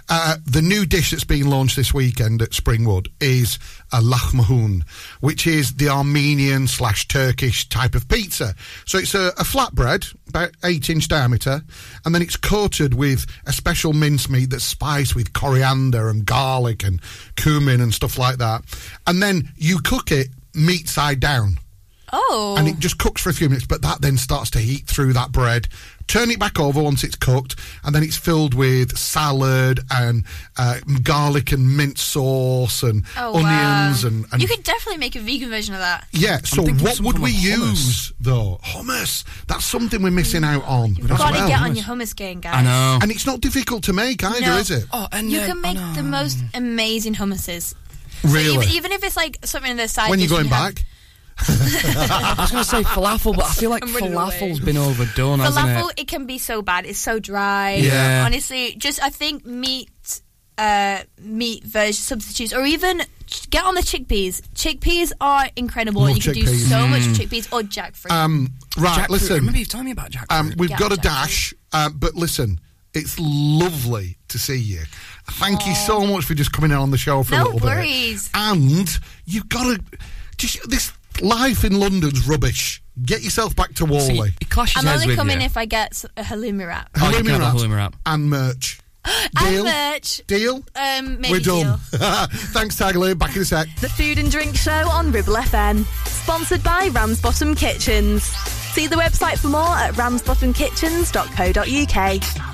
uh, 0.08 0.36
the 0.46 0.62
new 0.62 0.86
dish 0.86 1.10
that's 1.10 1.24
being 1.24 1.46
launched 1.46 1.76
this 1.76 1.92
weekend 1.94 2.42
at 2.42 2.50
Springwood 2.50 3.08
is 3.20 3.58
a 3.94 4.00
lahmacun, 4.00 4.82
which 5.20 5.46
is 5.46 5.74
the 5.74 5.88
Armenian 5.88 6.66
slash 6.66 7.06
Turkish 7.06 7.68
type 7.68 7.94
of 7.94 8.08
pizza. 8.08 8.54
So 8.86 8.98
it's 8.98 9.14
a, 9.14 9.28
a 9.28 9.44
flatbread, 9.44 10.14
about 10.28 10.50
eight 10.64 10.90
inch 10.90 11.06
diameter, 11.06 11.62
and 12.04 12.12
then 12.12 12.20
it's 12.20 12.36
coated 12.36 12.94
with 12.94 13.24
a 13.46 13.52
special 13.52 13.92
mincemeat 13.92 14.50
that's 14.50 14.64
spiced 14.64 15.14
with 15.14 15.32
coriander 15.32 16.08
and 16.08 16.26
garlic 16.26 16.82
and 16.82 17.00
cumin 17.36 17.80
and 17.80 17.94
stuff 17.94 18.18
like 18.18 18.38
that. 18.38 18.64
And 19.06 19.22
then 19.22 19.52
you 19.56 19.78
cook 19.78 20.10
it 20.10 20.28
meat 20.54 20.88
side 20.88 21.20
down 21.20 21.58
oh 22.12 22.54
and 22.56 22.68
it 22.68 22.78
just 22.78 22.98
cooks 22.98 23.22
for 23.22 23.30
a 23.30 23.34
few 23.34 23.48
minutes, 23.48 23.66
but 23.66 23.82
that 23.82 24.00
then 24.00 24.16
starts 24.16 24.50
to 24.50 24.58
heat 24.58 24.86
through 24.86 25.12
that 25.12 25.32
bread. 25.32 25.68
Turn 26.06 26.30
it 26.30 26.38
back 26.38 26.60
over 26.60 26.82
once 26.82 27.02
it's 27.02 27.16
cooked, 27.16 27.56
and 27.82 27.94
then 27.94 28.02
it's 28.02 28.16
filled 28.16 28.54
with 28.54 28.96
salad 28.96 29.80
and 29.90 30.24
uh, 30.56 30.78
garlic 31.02 31.50
and 31.50 31.76
mint 31.76 31.98
sauce 31.98 32.82
and 32.82 33.04
Oh, 33.16 33.34
onions 33.36 34.04
wow. 34.04 34.08
and, 34.10 34.26
and 34.32 34.42
you 34.42 34.46
could 34.46 34.62
definitely 34.62 34.98
make 34.98 35.16
a 35.16 35.20
vegan 35.20 35.48
version 35.50 35.74
of 35.74 35.80
that. 35.80 36.06
yeah. 36.12 36.38
So 36.44 36.62
what 36.62 37.00
would 37.00 37.14
form 37.16 37.22
we 37.22 37.30
of 37.30 37.36
hummus. 37.36 37.70
use 37.70 38.12
though? 38.20 38.60
Hummus. 38.62 39.24
That's 39.46 39.64
something 39.64 40.02
we're 40.02 40.10
missing 40.10 40.44
out 40.44 40.62
on. 40.64 40.94
You've 40.94 41.08
got 41.08 41.16
to 41.28 41.32
well. 41.32 41.48
get 41.48 41.60
on 41.60 41.74
your 41.74 41.84
hummus 41.84 42.14
game, 42.14 42.40
guys. 42.40 42.54
I 42.54 42.62
know. 42.62 42.98
And 43.02 43.10
it's 43.10 43.26
not 43.26 43.40
difficult 43.40 43.84
to 43.84 43.92
make 43.92 44.22
either, 44.22 44.40
No. 44.46 44.56
is 44.58 44.70
it? 44.70 44.84
Oh, 44.92 45.08
and 45.10 45.30
You 45.30 45.40
uh, 45.40 45.46
can 45.46 45.60
make 45.62 45.76
I 45.78 45.88
know. 45.88 45.94
the 45.94 46.02
most 46.02 46.38
amazing 46.52 47.14
hummuses. 47.14 47.74
So 48.22 48.28
Really? 48.28 48.66
even, 48.66 48.68
even 48.76 48.92
if 48.92 49.02
it's 49.04 49.16
like 49.16 49.38
something 49.44 49.70
in 49.70 49.76
the 49.78 49.88
side. 49.88 50.10
When 50.10 50.18
you're 50.20 50.28
going 50.28 50.42
and 50.42 50.50
have- 50.50 50.74
back? 50.76 50.84
I 51.38 52.34
was 52.38 52.50
going 52.52 52.64
to 52.64 52.70
say 52.70 52.82
falafel, 52.82 53.34
but 53.36 53.44
I 53.46 53.52
feel 53.52 53.70
like 53.70 53.82
I'm 53.84 53.92
running 53.94 54.12
falafel's 54.12 54.58
away. 54.60 54.64
been 54.72 54.76
overdone, 54.76 55.40
hasn't 55.40 55.66
Falafel, 55.66 55.90
it? 55.90 56.00
it 56.02 56.08
can 56.08 56.26
be 56.26 56.38
so 56.38 56.62
bad. 56.62 56.86
It's 56.86 56.98
so 56.98 57.18
dry. 57.18 57.74
Yeah. 57.74 58.22
Honestly, 58.24 58.74
just 58.76 59.02
I 59.02 59.10
think 59.10 59.44
meat, 59.44 60.20
uh, 60.58 61.00
meat 61.20 61.64
version 61.64 61.92
substitutes, 61.94 62.52
or 62.52 62.64
even 62.64 63.02
ch- 63.26 63.50
get 63.50 63.64
on 63.64 63.74
the 63.74 63.80
chickpeas. 63.82 64.42
Chickpeas 64.54 65.12
are 65.20 65.48
incredible. 65.56 66.02
Love 66.02 66.16
you 66.16 66.22
can 66.22 66.32
do 66.34 66.42
chickpeas. 66.44 66.68
so 66.68 66.86
much 66.86 67.02
Mm. 67.02 67.14
chickpeas 67.14 67.52
or 67.52 67.62
jackfruit. 67.62 68.10
Um, 68.12 68.52
right, 68.76 69.00
Jackfruit. 69.00 69.08
listen. 69.10 69.36
Remember 69.36 69.58
you've 69.58 69.68
told 69.68 69.84
me 69.84 69.90
about 69.90 70.10
jackfruit? 70.12 70.26
Um, 70.38 70.54
we've 70.56 70.70
Yeah, 70.70 70.78
got 70.78 70.92
a 70.92 70.96
jackfruit. 70.96 71.02
dash, 71.02 71.54
uh, 71.72 71.90
but 71.90 72.14
listen, 72.14 72.60
it's 72.94 73.16
lovely 73.18 74.16
to 74.28 74.38
see 74.38 74.56
you. 74.56 74.82
Thank 75.32 75.66
you 75.66 75.74
so 75.74 76.06
much 76.06 76.24
for 76.24 76.34
just 76.34 76.52
coming 76.52 76.70
in 76.70 76.76
on 76.76 76.90
the 76.92 76.98
show 76.98 77.22
for 77.24 77.34
a 77.34 77.38
No 77.38 77.44
little 77.46 77.60
worries. 77.60 78.28
bit. 78.28 78.36
And 78.40 78.98
you've 79.24 79.48
got 79.48 79.64
to 79.64 79.80
just 80.36 80.68
this 80.70 80.92
life 81.22 81.64
in 81.64 81.78
London's 81.78 82.26
rubbish. 82.26 82.82
Get 83.02 83.22
yourself 83.22 83.54
back 83.56 83.74
to 83.74 83.86
See, 83.86 83.92
Whalley. 84.16 84.32
it 84.40 84.48
clashes 84.50 84.84
I'm 84.84 84.88
only 85.00 85.14
coming 85.16 85.40
you. 85.40 85.46
if 85.46 85.56
I 85.56 85.64
get 85.66 85.90
s- 85.92 86.06
a 86.16 86.22
halloumi 86.22 86.64
wrap. 86.66 86.90
Oh, 86.96 87.00
Halloumi 87.00 87.34
a 87.34 87.38
wrap 87.40 87.54
halloumi 87.54 87.74
wrap. 87.76 87.96
and 88.06 88.30
merch. 88.30 88.78
And 89.38 89.54
Deal? 89.54 89.64
merch. 89.64 90.22
Deal? 90.26 90.64
Um, 90.76 91.20
maybe 91.20 91.32
We're 91.32 91.40
done. 91.40 91.78
deal. 91.90 91.96
Thanks, 92.54 92.76
Tagaloo. 92.76 93.14
Back 93.14 93.36
in 93.36 93.42
a 93.42 93.44
sec. 93.44 93.68
The 93.80 93.88
Food 93.90 94.18
and 94.18 94.30
Drink 94.30 94.56
Show 94.56 94.88
on 94.88 95.12
Ribble 95.12 95.34
FM. 95.34 95.84
Sponsored 96.08 96.62
by 96.62 96.88
Ramsbottom 96.88 97.54
Kitchens. 97.54 98.22
See 98.24 98.86
the 98.86 98.96
website 98.96 99.38
for 99.38 99.48
more 99.48 99.76
at 99.76 99.92
ramsbottomkitchens.co.uk. 99.94 102.53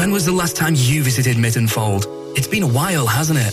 when 0.00 0.10
was 0.10 0.24
the 0.24 0.32
last 0.32 0.56
time 0.56 0.72
you 0.74 1.02
visited 1.02 1.36
Mytton 1.36 1.68
Fold? 1.68 2.06
It's 2.34 2.46
been 2.46 2.62
a 2.62 2.66
while, 2.66 3.06
hasn't 3.06 3.38
it? 3.38 3.52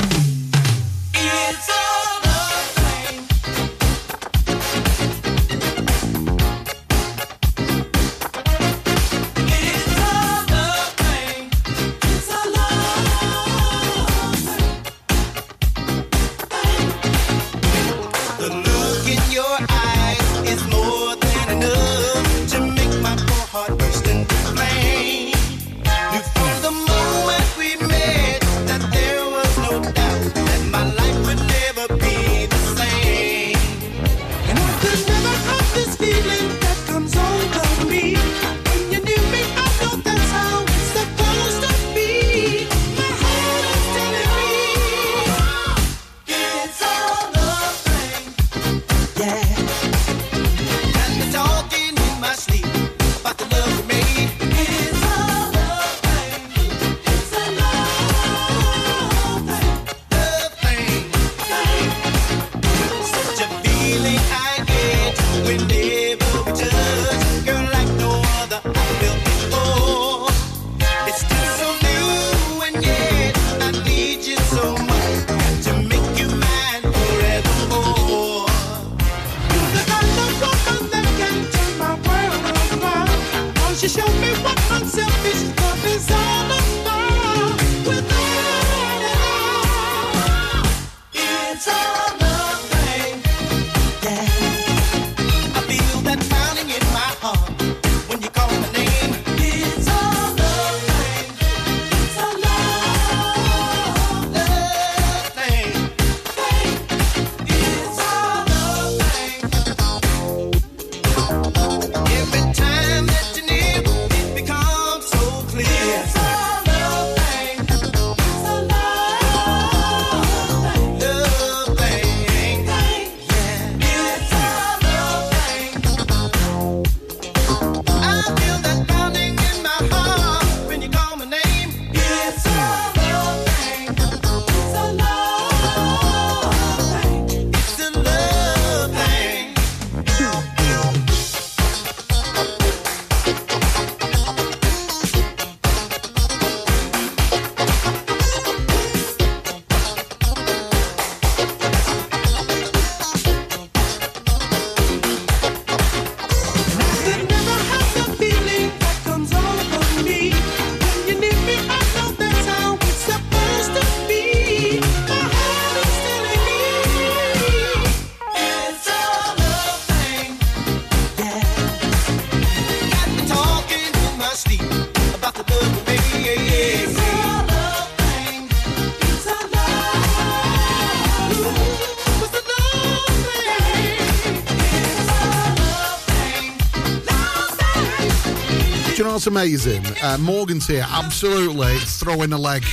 What's 189.21 189.27
amazing? 189.27 189.85
Uh, 190.01 190.17
Morgan's 190.17 190.65
here, 190.65 190.83
absolutely 190.89 191.77
throwing 191.77 192.33
a 192.33 192.39
leg. 192.39 192.63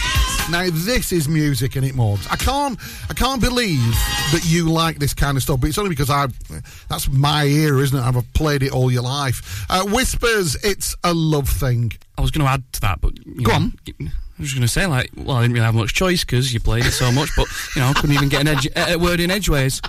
Now 0.50 0.66
this 0.72 1.12
is 1.12 1.28
music 1.28 1.76
and 1.76 1.84
it, 1.84 1.94
Morgs. 1.94 2.26
I 2.30 2.37
can't, 2.37 2.78
I 3.11 3.12
can't 3.12 3.38
believe 3.38 3.92
that 4.32 4.46
you 4.46 4.70
like 4.70 4.98
this 4.98 5.12
kind 5.12 5.37
of 5.37 5.42
stuff, 5.42 5.61
but 5.61 5.68
it's 5.68 5.76
only 5.76 5.90
because 5.90 6.08
I, 6.08 6.28
that's 6.88 7.06
my 7.11 7.44
ear, 7.44 7.78
isn't 7.80 7.98
it? 7.98 8.00
I've 8.00 8.32
played 8.32 8.62
it 8.62 8.72
all 8.72 8.90
your 8.90 9.02
life. 9.02 9.66
Uh, 9.68 9.84
Whispers, 9.84 10.56
it's 10.64 10.96
a 11.04 11.12
love 11.12 11.50
thing. 11.50 11.92
I 12.16 12.22
was 12.22 12.30
going 12.30 12.46
to 12.46 12.50
add 12.50 12.62
to 12.72 12.80
that, 12.80 13.02
but 13.02 13.22
Go 13.26 13.42
know, 13.42 13.54
on. 13.54 13.74
I 14.00 14.40
was 14.40 14.54
going 14.54 14.62
to 14.62 14.68
say 14.68 14.87
like, 14.87 15.11
well, 15.18 15.37
I 15.37 15.42
didn't 15.42 15.52
really 15.52 15.66
have 15.66 15.74
much 15.74 15.92
choice 15.92 16.24
because 16.24 16.54
you 16.54 16.61
played 16.61 16.87
it 16.87 16.92
so 16.92 17.12
much, 17.12 17.28
but 17.37 17.46
you 17.76 17.82
know, 17.82 17.88
I 17.88 17.92
couldn't 17.92 18.16
even 18.16 18.30
get 18.30 18.40
an 18.40 18.48
edge, 18.48 18.66
a 18.74 18.96
word 18.96 19.20
in 19.20 19.30
edgeways. 19.30 19.82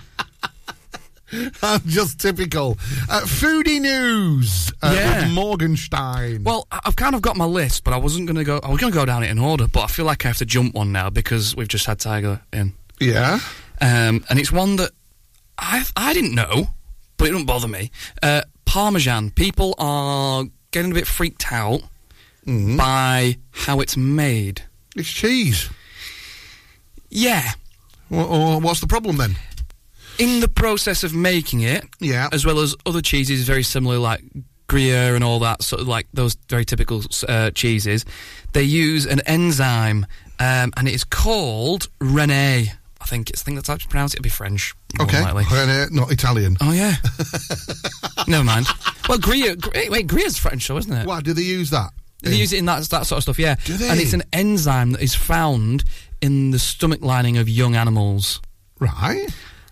Just 1.85 2.19
typical. 2.19 2.77
Uh, 3.09 3.21
foodie 3.21 3.79
news 3.79 4.71
uh, 4.81 4.93
Yeah. 4.95 5.25
with 5.25 5.33
Morgenstein. 5.33 6.43
Well, 6.43 6.67
I've 6.71 6.95
kind 6.95 7.15
of 7.15 7.21
got 7.21 7.37
my 7.37 7.45
list, 7.45 7.83
but 7.83 7.93
I 7.93 7.97
wasn't 7.97 8.25
going 8.27 8.37
to 8.37 8.43
go. 8.43 8.59
I 8.63 8.69
was 8.69 8.79
going 8.79 8.91
to 8.91 8.97
go 8.97 9.05
down 9.05 9.23
it 9.23 9.29
in 9.29 9.39
order, 9.39 9.67
but 9.67 9.81
I 9.81 9.87
feel 9.87 10.05
like 10.05 10.25
I 10.25 10.29
have 10.29 10.37
to 10.37 10.45
jump 10.45 10.73
one 10.75 10.91
now 10.91 11.09
because 11.09 11.55
we've 11.55 11.67
just 11.67 11.85
had 11.85 11.99
Tiger 11.99 12.41
in. 12.51 12.73
Yeah. 12.99 13.39
Um, 13.81 14.23
and 14.29 14.39
it's 14.39 14.51
one 14.51 14.75
that 14.77 14.91
I 15.57 15.83
I 15.95 16.13
didn't 16.13 16.35
know, 16.35 16.69
but 17.17 17.27
it 17.27 17.31
doesn't 17.31 17.45
bother 17.45 17.67
me. 17.67 17.91
Uh, 18.23 18.41
Parmesan. 18.65 19.31
People 19.31 19.73
are 19.77 20.45
getting 20.71 20.91
a 20.91 20.93
bit 20.95 21.07
freaked 21.07 21.51
out 21.51 21.81
by 22.45 23.37
how 23.51 23.79
it's 23.79 23.95
made. 23.95 24.63
It's 24.95 25.09
cheese. 25.09 25.69
Yeah. 27.09 27.51
Well, 28.09 28.59
what's 28.61 28.79
the 28.81 28.87
problem 28.87 29.17
then? 29.17 29.35
In 30.19 30.41
the 30.41 30.47
process 30.49 31.03
of 31.03 31.13
making 31.15 31.62
it, 31.62 31.84
yeah, 31.99 32.27
as 32.32 32.45
well 32.45 32.60
as 32.60 32.75
other 32.86 33.01
cheeses 33.01 33.45
very 33.47 33.63
similar, 33.63 33.97
like 33.97 34.21
Gruyere 34.67 35.15
and 35.15 35.23
all 35.23 35.39
that, 35.39 35.63
sort 35.63 35.82
of 35.82 35.88
like 35.88 36.08
those 36.13 36.36
very 36.49 36.65
typical 36.65 37.01
uh, 37.27 37.51
cheeses, 37.51 38.05
they 38.53 38.63
use 38.63 39.05
an 39.05 39.21
enzyme, 39.21 40.05
um, 40.39 40.71
and 40.77 40.88
it 40.88 40.93
is 40.93 41.03
called 41.03 41.88
Rene. 41.99 42.71
I 43.01 43.05
think 43.05 43.29
it's 43.29 43.41
I 43.41 43.45
think 43.45 43.55
that's 43.58 43.69
how 43.69 43.77
to 43.77 43.88
pronounce 43.88 44.13
it. 44.13 44.17
It'd 44.17 44.23
be 44.23 44.29
French. 44.29 44.75
Okay. 44.99 45.21
Uh, 45.23 45.86
not 45.91 46.12
Italian. 46.12 46.58
Oh 46.62 46.73
yeah. 46.73 46.95
Never 48.27 48.43
mind. 48.43 48.67
Well, 49.08 49.17
Gruyere. 49.19 49.55
Gru- 49.55 49.71
Wait, 49.89 50.05
Gruyere's 50.08 50.38
French, 50.38 50.67
though, 50.67 50.77
isn't 50.77 50.91
it? 50.93 51.08
Why 51.08 51.21
do 51.21 51.34
they 51.34 51.41
use 51.43 51.69
that? 51.69 51.91
They 52.21 52.36
use 52.36 52.51
it 52.51 52.58
in 52.60 52.65
that 52.65 52.84
that 52.89 53.05
sort 53.08 53.17
of 53.17 53.23
stuff. 53.23 53.39
Yeah. 53.39 53.55
Do 53.63 53.77
they? 53.77 53.88
And 53.89 53.99
it's 54.01 54.12
an 54.13 54.23
enzyme 54.34 54.91
that 54.91 55.01
is 55.01 55.15
found 55.15 55.86
in 56.21 56.51
the 56.51 56.60
stomach 56.60 57.01
lining 57.01 57.38
of 57.38 57.47
young 57.47 57.75
animals. 57.77 58.41
Right. 58.79 59.27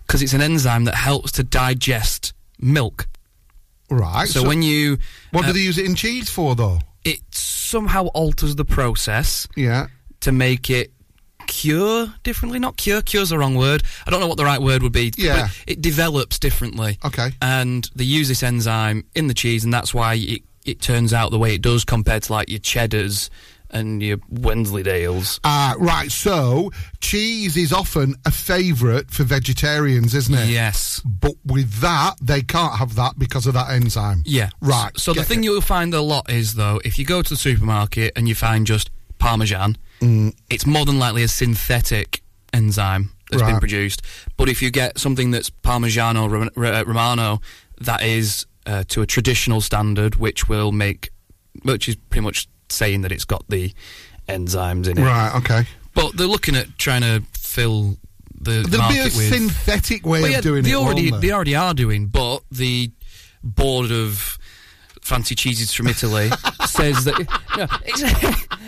Because 0.08 0.22
it's 0.22 0.32
an 0.32 0.40
enzyme 0.40 0.84
that 0.84 0.94
helps 0.96 1.30
to 1.32 1.44
digest 1.44 2.32
milk. 2.58 3.06
Right. 3.90 4.26
So, 4.26 4.46
when 4.46 4.62
you 4.62 4.98
What 5.30 5.44
do 5.44 5.50
uh, 5.50 5.52
they 5.52 5.60
use 5.60 5.78
it 5.78 5.86
in 5.86 5.94
cheese 5.94 6.28
for, 6.28 6.56
though? 6.56 6.80
it 7.04 7.20
somehow 7.30 8.06
alters 8.08 8.56
the 8.56 8.64
process. 8.64 9.46
Yeah. 9.56 9.86
To 10.22 10.32
make 10.32 10.68
it 10.68 10.92
cure 11.46 12.12
differently. 12.22 12.58
Not 12.58 12.76
cure. 12.76 13.00
Cure's 13.02 13.30
the 13.30 13.38
wrong 13.38 13.54
word. 13.54 13.82
I 14.06 14.10
don't 14.10 14.20
know 14.20 14.26
what 14.26 14.36
the 14.36 14.44
right 14.44 14.60
word 14.60 14.82
would 14.82 14.92
be. 14.92 15.12
Yeah. 15.16 15.42
But 15.42 15.64
it 15.66 15.80
develops 15.80 16.38
differently. 16.38 16.98
Okay. 17.04 17.30
And 17.40 17.88
they 17.94 18.04
use 18.04 18.28
this 18.28 18.42
enzyme 18.42 19.04
in 19.14 19.28
the 19.28 19.34
cheese, 19.34 19.64
and 19.64 19.72
that's 19.72 19.94
why 19.94 20.14
it 20.14 20.42
it 20.64 20.82
turns 20.82 21.14
out 21.14 21.30
the 21.30 21.38
way 21.38 21.54
it 21.54 21.62
does 21.62 21.84
compared 21.84 22.24
to 22.24 22.32
like 22.32 22.50
your 22.50 22.58
cheddars 22.58 23.30
and 23.70 24.02
your 24.02 24.16
Wensleydales. 24.32 25.40
Ah, 25.44 25.74
right. 25.78 26.10
So 26.10 26.70
cheese 27.00 27.56
is 27.56 27.72
often 27.72 28.14
a 28.24 28.30
favourite 28.30 29.10
for 29.10 29.24
vegetarians, 29.24 30.14
isn't 30.14 30.34
it? 30.34 30.48
Yes. 30.48 31.00
But 31.04 31.32
with 31.44 31.80
that, 31.80 32.14
they 32.20 32.42
can't 32.42 32.76
have 32.76 32.94
that 32.96 33.18
because 33.18 33.46
of 33.46 33.54
that 33.54 33.70
enzyme. 33.70 34.22
Yeah. 34.26 34.50
Right. 34.60 34.98
So 34.98 35.12
the 35.12 35.24
thing 35.24 35.40
it. 35.40 35.44
you'll 35.44 35.60
find 35.60 35.92
a 35.94 36.00
lot 36.00 36.30
is 36.30 36.54
though, 36.54 36.80
if 36.84 36.98
you 36.98 37.04
go 37.04 37.22
to 37.22 37.28
the 37.28 37.36
supermarket 37.36 38.12
and 38.16 38.28
you 38.28 38.34
find 38.34 38.66
just 38.66 38.90
Parmesan, 39.18 39.76
Mm. 40.00 40.32
it's 40.48 40.64
more 40.64 40.84
than 40.84 41.00
likely 41.00 41.24
a 41.24 41.28
synthetic 41.28 42.22
enzyme 42.52 43.10
that's 43.30 43.42
been 43.42 43.58
produced. 43.58 44.00
But 44.36 44.48
if 44.48 44.62
you 44.62 44.70
get 44.70 44.96
something 44.98 45.32
that's 45.32 45.50
Parmigiano 45.50 46.30
Rom- 46.30 46.50
uh, 46.56 46.84
Romano, 46.86 47.40
that 47.80 48.02
is 48.04 48.46
uh, 48.64 48.84
to 48.88 49.02
a 49.02 49.06
traditional 49.06 49.60
standard, 49.60 50.14
which 50.14 50.48
will 50.48 50.70
make, 50.70 51.10
which 51.62 51.88
is 51.88 51.96
pretty 51.96 52.24
much 52.24 52.46
saying 52.70 53.02
that 53.02 53.12
it's 53.12 53.24
got 53.24 53.44
the 53.48 53.72
enzymes 54.28 54.88
in 54.88 54.98
it. 54.98 55.02
Right. 55.02 55.34
Okay. 55.36 55.64
But 55.94 56.16
they're 56.16 56.26
looking 56.26 56.54
at 56.54 56.78
trying 56.78 57.02
to 57.02 57.22
fill 57.32 57.96
the 58.40 58.64
There'll 58.68 58.88
be 58.88 58.98
a 58.98 59.04
with 59.04 59.34
synthetic 59.34 60.06
way 60.06 60.22
well, 60.22 60.30
yeah, 60.30 60.38
of 60.38 60.44
doing 60.44 60.62
they 60.62 60.72
it. 60.72 60.76
already 60.76 61.10
they 61.10 61.32
already 61.32 61.56
are 61.56 61.74
doing, 61.74 62.06
but 62.06 62.42
the 62.50 62.90
board 63.42 63.90
of 63.90 64.38
fancy 65.02 65.34
cheeses 65.34 65.72
from 65.72 65.88
Italy 65.88 66.30
says 66.66 67.04
that 67.04 67.18
no, 67.56 67.66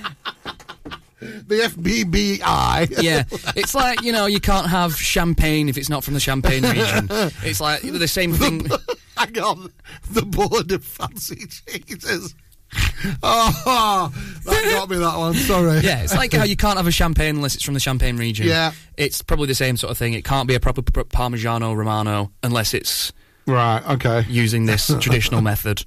the 1.21 1.69
FBBI. 1.69 2.99
yeah, 3.03 3.25
it's 3.55 3.75
like 3.75 4.03
you 4.03 4.13
know 4.13 4.27
you 4.27 4.41
can't 4.41 4.67
have 4.67 4.97
champagne 4.97 5.69
if 5.69 5.77
it's 5.77 5.89
not 5.89 6.03
from 6.03 6.15
the 6.15 6.21
Champagne 6.21 6.65
region. 6.65 7.09
It's 7.45 7.61
like 7.61 7.83
the 7.83 8.09
same 8.09 8.33
thing. 8.33 8.67
Hang 9.17 9.39
on. 9.39 9.73
The 10.11 10.23
board 10.23 10.73
of 10.73 10.85
fancy 10.85 11.47
cheeses. 11.47 12.35
Oh, 13.23 14.13
that 14.45 14.65
got 14.73 14.91
me 14.91 14.99
that 14.99 15.17
one. 15.17 15.35
Sorry. 15.35 15.81
Yeah, 15.81 16.03
it's 16.03 16.15
like 16.15 16.33
how 16.33 16.45
you 16.45 16.57
can't 16.57 16.77
have 16.77 16.87
a 16.87 16.91
champagne 16.93 17.37
unless 17.37 17.55
it's 17.55 17.65
from 17.65 17.75
the 17.75 17.81
Champagne 17.81 18.17
region. 18.17 18.47
Yeah. 18.47 18.73
it's 18.97 19.23
probably 19.23 19.47
the 19.47 19.55
same 19.55 19.77
sort 19.77 19.91
of 19.91 19.97
thing. 19.99 20.13
It 20.15 20.25
can't 20.25 20.47
be 20.47 20.55
a 20.55 20.61
proper 20.61 20.83
Parmigiano 20.83 21.75
Romano 21.75 22.31
unless 22.43 22.75
it's 22.75 23.13
Right. 23.47 23.83
Okay. 23.95 24.27
using 24.29 24.67
this 24.67 24.87
traditional 25.01 25.41
method. 25.41 25.85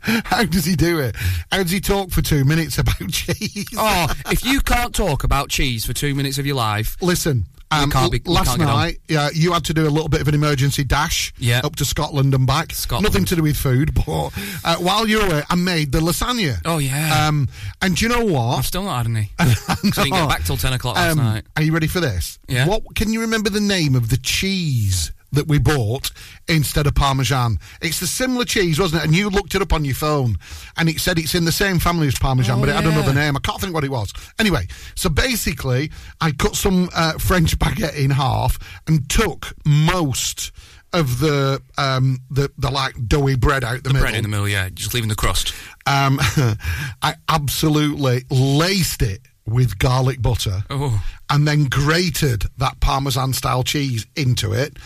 How 0.00 0.44
does 0.44 0.64
he 0.64 0.76
do 0.76 1.00
it? 1.00 1.16
How 1.50 1.62
does 1.62 1.72
he 1.72 1.80
talk 1.80 2.10
for 2.10 2.22
two 2.22 2.44
minutes 2.44 2.78
about 2.78 2.96
cheese? 3.10 3.66
Oh, 3.76 4.06
if 4.30 4.44
you 4.44 4.60
can't 4.60 4.94
talk 4.94 5.24
about 5.24 5.48
cheese 5.50 5.84
for 5.84 5.92
two 5.92 6.14
minutes 6.14 6.38
of 6.38 6.46
your 6.46 6.56
life, 6.56 6.96
Listen. 7.02 7.46
Um, 7.70 7.90
can't 7.90 8.12
be- 8.12 8.22
last 8.24 8.56
night, 8.58 8.98
yeah, 9.08 9.30
you 9.34 9.52
had 9.52 9.64
to 9.64 9.74
do 9.74 9.86
a 9.86 9.90
little 9.90 10.08
bit 10.08 10.20
of 10.20 10.28
an 10.28 10.34
emergency 10.34 10.84
dash 10.84 11.32
Yeah. 11.38 11.60
up 11.64 11.74
to 11.76 11.84
Scotland 11.84 12.32
and 12.34 12.46
back. 12.46 12.72
Scotland. 12.72 13.04
Nothing 13.04 13.24
to 13.26 13.36
do 13.36 13.42
with 13.42 13.56
food, 13.56 13.92
but 14.06 14.30
uh, 14.64 14.76
while 14.76 15.08
you 15.08 15.18
were 15.18 15.26
away, 15.26 15.42
I 15.50 15.54
made 15.56 15.90
the 15.90 15.98
lasagna. 16.00 16.60
Oh 16.64 16.78
yeah. 16.78 17.26
Um, 17.26 17.48
and 17.82 17.96
do 17.96 18.04
you 18.04 18.08
know 18.08 18.24
what? 18.24 18.58
I've 18.58 18.66
still 18.66 18.84
not 18.84 18.98
had 18.98 19.06
any. 19.06 19.30
I 19.38 19.54
didn't 19.82 19.94
get 19.94 20.28
back 20.28 20.44
till 20.44 20.56
ten 20.56 20.72
o'clock 20.72 20.96
last 20.96 21.12
Um, 21.12 21.18
night. 21.24 21.44
Are 21.56 21.62
you 21.62 21.72
ready 21.72 21.86
for 21.88 22.00
this? 22.00 22.38
Yeah. 22.48 22.68
What 22.68 22.82
can 22.94 23.12
you 23.12 23.22
remember 23.22 23.50
the 23.50 23.60
name 23.60 23.94
of 23.96 24.08
the 24.10 24.18
cheese 24.18 25.10
that 25.34 25.46
we 25.48 25.58
bought 25.58 26.10
instead 26.48 26.86
of 26.86 26.94
Parmesan? 26.94 27.58
It's 27.82 28.00
the 28.00 28.06
similar 28.06 28.44
cheese, 28.44 28.78
wasn't 28.80 29.02
it? 29.02 29.06
And 29.06 29.14
you 29.14 29.30
looked 29.30 29.54
it 29.54 29.62
up 29.62 29.72
on 29.72 29.84
your 29.84 29.94
phone, 29.94 30.36
and 30.76 30.88
it 30.88 30.98
said 31.00 31.18
it's 31.18 31.34
in 31.34 31.44
the 31.44 31.52
same 31.52 31.78
family 31.78 32.08
as 32.08 32.18
Parmesan, 32.18 32.58
Oh, 32.58 32.60
but 32.60 32.68
it 32.70 32.74
had 32.74 32.84
yeah. 32.84 32.92
another 32.92 33.14
name. 33.14 33.36
I 33.36 33.40
can't 33.40 33.60
think 33.60 33.74
what 33.74 33.84
it 33.84 33.90
was. 33.90 34.12
Anyway, 34.38 34.66
so 34.94 35.08
basically, 35.08 35.90
I 36.20 36.32
cut 36.32 36.56
some 36.56 36.88
uh, 36.94 37.18
French 37.18 37.58
baguette 37.58 37.96
in 37.96 38.10
half 38.10 38.58
and 38.86 39.08
took 39.08 39.52
most 39.66 40.52
of 40.92 41.18
the 41.18 41.60
um, 41.76 42.20
the 42.30 42.50
the 42.56 42.70
like 42.70 42.94
doughy 43.08 43.34
bread 43.34 43.64
out 43.64 43.78
the, 43.82 43.88
The 43.88 43.94
middle. 43.94 44.02
bread 44.02 44.14
in 44.14 44.22
the 44.22 44.28
middle, 44.28 44.48
yeah, 44.48 44.68
just 44.72 44.94
leaving 44.94 45.08
the 45.08 45.16
crust. 45.16 45.52
Um, 45.86 46.18
I 47.02 47.14
absolutely 47.28 48.24
laced 48.30 49.02
it 49.02 49.20
with 49.46 49.78
garlic 49.78 50.20
butter 50.22 50.62
Oh. 50.70 51.02
and 51.30 51.46
then 51.46 51.64
grated 51.64 52.44
that 52.58 52.80
Parmesan 52.80 53.32
style 53.34 53.62
cheese 53.62 54.06
into 54.16 54.52
it 54.52 54.76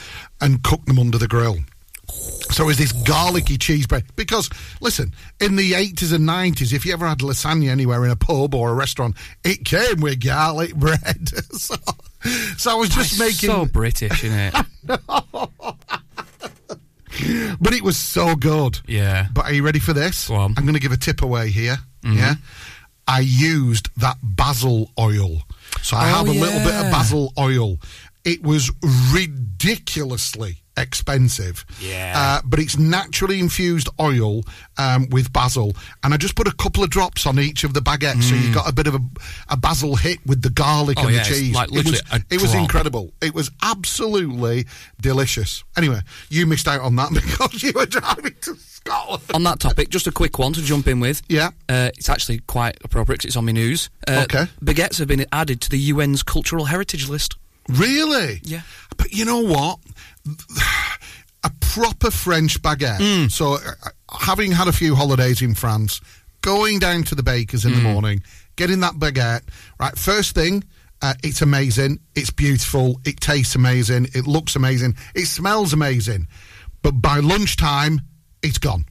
and 0.40 0.62
cooked 0.62 0.86
them 0.86 0.98
under 0.98 1.18
the 1.18 1.28
grill. 1.28 1.58
So 2.50 2.68
it's 2.70 2.78
this 2.78 2.92
garlicky 2.92 3.58
cheese 3.58 3.86
bread. 3.86 4.04
Because, 4.16 4.48
listen, 4.80 5.12
in 5.40 5.56
the 5.56 5.72
80s 5.72 6.14
and 6.14 6.26
90s, 6.26 6.72
if 6.72 6.86
you 6.86 6.92
ever 6.94 7.06
had 7.06 7.18
lasagna 7.18 7.68
anywhere 7.68 8.02
in 8.04 8.10
a 8.10 8.16
pub 8.16 8.54
or 8.54 8.70
a 8.70 8.74
restaurant, 8.74 9.14
it 9.44 9.64
came 9.66 10.00
with 10.00 10.24
garlic 10.24 10.74
bread. 10.74 11.28
so, 11.52 11.76
so 12.56 12.70
I 12.70 12.74
was 12.74 12.88
just 12.88 13.18
That's 13.18 13.42
making. 13.42 13.50
so 13.54 13.66
British, 13.66 14.24
isn't 14.24 14.38
it? 14.38 14.54
but 17.60 17.72
it 17.74 17.82
was 17.82 17.96
so 17.96 18.34
good. 18.34 18.80
Yeah. 18.86 19.26
But 19.32 19.46
are 19.46 19.52
you 19.52 19.62
ready 19.62 19.78
for 19.78 19.92
this? 19.92 20.28
Go 20.28 20.36
on. 20.36 20.54
I'm 20.56 20.64
going 20.64 20.74
to 20.74 20.80
give 20.80 20.92
a 20.92 20.96
tip 20.96 21.22
away 21.22 21.50
here. 21.50 21.78
Mhm. 22.02 22.16
Yeah. 22.16 22.34
I 23.08 23.20
used 23.20 23.88
that 23.96 24.18
basil 24.22 24.90
oil. 24.98 25.42
So 25.82 25.96
I 25.96 26.10
Oh, 26.10 26.14
have 26.16 26.28
a 26.28 26.32
little 26.32 26.60
bit 26.60 26.74
of 26.74 26.90
basil 26.92 27.32
oil. 27.38 27.78
It 28.24 28.42
was 28.42 28.70
ridiculously 29.14 30.62
expensive. 30.80 31.64
Yeah. 31.80 32.12
Uh, 32.16 32.40
but 32.44 32.58
it's 32.58 32.78
naturally 32.78 33.40
infused 33.40 33.88
oil 34.00 34.42
um, 34.78 35.08
with 35.10 35.32
basil. 35.32 35.74
And 36.02 36.14
I 36.14 36.16
just 36.16 36.34
put 36.36 36.46
a 36.48 36.52
couple 36.52 36.82
of 36.84 36.90
drops 36.90 37.26
on 37.26 37.38
each 37.38 37.64
of 37.64 37.74
the 37.74 37.80
baguettes. 37.80 38.24
So 38.24 38.34
you 38.34 38.52
got 38.54 38.68
a 38.68 38.72
bit 38.72 38.86
of 38.86 38.94
a, 38.94 39.00
a 39.50 39.56
basil 39.56 39.96
hit 39.96 40.18
with 40.26 40.42
the 40.42 40.50
garlic 40.50 40.98
Mm. 40.98 41.02
Oh, 41.04 41.06
and 41.08 41.16
yeah, 41.16 41.22
the 41.24 41.28
cheese. 41.28 41.54
like 41.54 41.72
it 41.72 41.84
was, 41.84 42.02
a 42.12 42.22
it 42.30 42.40
was 42.42 42.54
incredible. 42.54 43.12
It 43.20 43.34
was 43.34 43.50
absolutely 43.62 44.66
delicious. 45.00 45.64
Anyway, 45.76 46.00
you 46.30 46.46
missed 46.46 46.68
out 46.68 46.80
on 46.80 46.96
that 46.96 47.10
because 47.14 47.62
you 47.62 47.72
were 47.74 47.86
driving 47.86 48.34
to 48.42 48.54
Scotland. 48.56 49.22
on 49.34 49.42
that 49.44 49.60
topic, 49.60 49.88
just 49.90 50.06
a 50.06 50.12
quick 50.12 50.38
one 50.38 50.52
to 50.54 50.62
jump 50.62 50.86
in 50.88 51.00
with. 51.00 51.22
Yeah. 51.28 51.50
Uh, 51.68 51.90
it's 51.96 52.08
actually 52.08 52.38
quite 52.46 52.78
appropriate 52.84 53.18
'cause 53.20 53.26
it's 53.26 53.36
on 53.36 53.44
my 53.46 53.52
news. 53.52 53.90
Uh, 54.06 54.22
Okay. 54.28 54.46
Baguettes 54.62 54.98
have 54.98 55.08
been 55.08 55.24
added 55.32 55.60
to 55.62 55.70
the 55.70 55.78
UN's 55.90 56.22
cultural 56.22 56.66
heritage 56.66 57.08
list. 57.08 57.36
Really? 57.68 58.40
Yeah. 58.44 58.62
But 58.96 59.12
you 59.12 59.24
know 59.24 59.40
what? 59.40 59.78
A 61.44 61.50
proper 61.60 62.10
French 62.10 62.60
baguette. 62.60 62.98
Mm. 62.98 63.30
So, 63.30 63.54
uh, 63.54 63.90
having 64.10 64.50
had 64.50 64.66
a 64.66 64.72
few 64.72 64.96
holidays 64.96 65.40
in 65.40 65.54
France, 65.54 66.00
going 66.40 66.80
down 66.80 67.04
to 67.04 67.14
the 67.14 67.22
baker's 67.22 67.64
in 67.64 67.74
the 67.74 67.80
morning, 67.80 68.22
getting 68.56 68.80
that 68.80 68.94
baguette. 68.94 69.42
Right, 69.78 69.96
first 69.96 70.34
thing, 70.34 70.64
uh, 71.00 71.14
it's 71.22 71.40
amazing. 71.40 72.00
It's 72.16 72.30
beautiful. 72.30 73.00
It 73.04 73.20
tastes 73.20 73.54
amazing. 73.54 74.08
It 74.14 74.26
looks 74.26 74.56
amazing. 74.56 74.96
It 75.14 75.26
smells 75.26 75.72
amazing. 75.72 76.26
But 76.82 77.00
by 77.00 77.20
lunchtime, 77.20 78.00
it's 78.42 78.58
gone. 78.58 78.84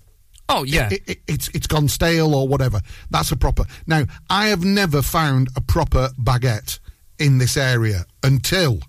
Oh 0.50 0.64
yeah, 0.64 0.88
It, 0.90 1.02
it, 1.08 1.18
it's 1.28 1.50
it's 1.50 1.68
gone 1.68 1.90
stale 1.90 2.34
or 2.34 2.48
whatever. 2.48 2.80
That's 3.10 3.32
a 3.32 3.36
proper. 3.36 3.66
Now, 3.86 4.06
I 4.30 4.48
have 4.48 4.64
never 4.64 5.02
found 5.02 5.50
a 5.58 5.62
proper 5.62 6.10
baguette 6.18 6.80
in 7.20 7.38
this 7.38 7.58
area 7.58 8.06
until 8.24 8.80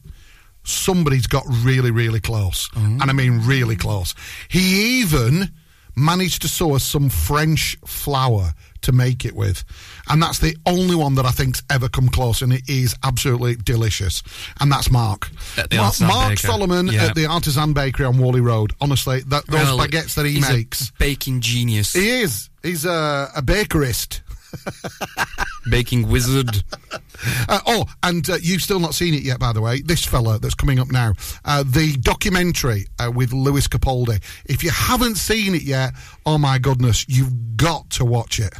somebody's 0.68 1.26
got 1.26 1.44
really, 1.48 1.90
really 1.90 2.20
close, 2.20 2.68
mm. 2.70 3.00
and 3.00 3.02
I 3.02 3.12
mean 3.12 3.40
really 3.46 3.76
close. 3.76 4.14
He 4.48 5.00
even 5.00 5.50
managed 5.96 6.42
to 6.42 6.48
source 6.48 6.84
some 6.84 7.08
French 7.08 7.76
flour 7.84 8.52
to 8.82 8.92
make 8.92 9.24
it 9.24 9.34
with, 9.34 9.64
and 10.08 10.22
that's 10.22 10.38
the 10.38 10.56
only 10.64 10.94
one 10.94 11.16
that 11.16 11.26
I 11.26 11.30
think's 11.30 11.62
ever 11.70 11.88
come 11.88 12.08
close, 12.08 12.42
and 12.42 12.52
it 12.52 12.68
is 12.68 12.94
absolutely 13.02 13.56
delicious. 13.56 14.22
And 14.60 14.70
that's 14.70 14.90
Mark, 14.90 15.30
Mark, 15.56 15.98
Baker. 15.98 16.36
Solomon 16.36 16.86
Yeah. 16.86 17.06
at 17.06 17.14
the 17.16 17.26
Artisan 17.26 17.72
Bakery 17.72 18.06
on 18.06 18.18
Whalley 18.18 18.40
Road. 18.40 18.72
Honestly, 18.80 19.20
that, 19.28 19.46
those 19.46 19.64
Well, 19.64 19.78
baguettes 19.78 20.14
that 20.14 20.26
he 20.26 20.32
he's 20.34 20.48
a 20.48 20.52
makes. 20.52 20.90
baking 20.92 21.40
genius, 21.40 21.92
He 21.92 22.08
is. 22.08 22.50
He's 22.62 22.84
a, 22.84 23.30
a 23.34 23.42
bakerist. 23.42 24.20
baking 25.70 26.08
wizard. 26.08 26.62
Uh, 27.48 27.58
oh, 27.66 27.84
and 28.04 28.30
uh, 28.30 28.36
you've 28.40 28.62
still 28.62 28.78
not 28.78 28.94
seen 28.94 29.12
it 29.12 29.22
yet, 29.22 29.40
by 29.40 29.52
the 29.52 29.60
way. 29.60 29.80
This 29.80 30.04
fella 30.04 30.38
that's 30.38 30.54
coming 30.54 30.78
up 30.78 30.86
now, 30.88 31.14
uh, 31.44 31.64
the 31.64 31.96
documentary 32.00 32.86
uh, 33.00 33.10
with 33.12 33.32
Lewis 33.32 33.66
Capaldi. 33.66 34.22
If 34.46 34.62
you 34.62 34.70
haven't 34.70 35.16
seen 35.16 35.56
it 35.56 35.62
yet, 35.62 35.94
oh 36.24 36.38
my 36.38 36.58
goodness, 36.58 37.04
you've 37.08 37.56
got 37.56 37.90
to 37.90 38.04
watch 38.04 38.38
it. 38.38 38.54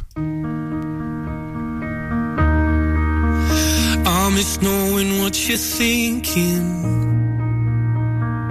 I 4.05 4.29
miss 4.35 4.61
knowing 4.61 5.19
what 5.21 5.47
you're 5.47 5.57
thinking 5.57 6.99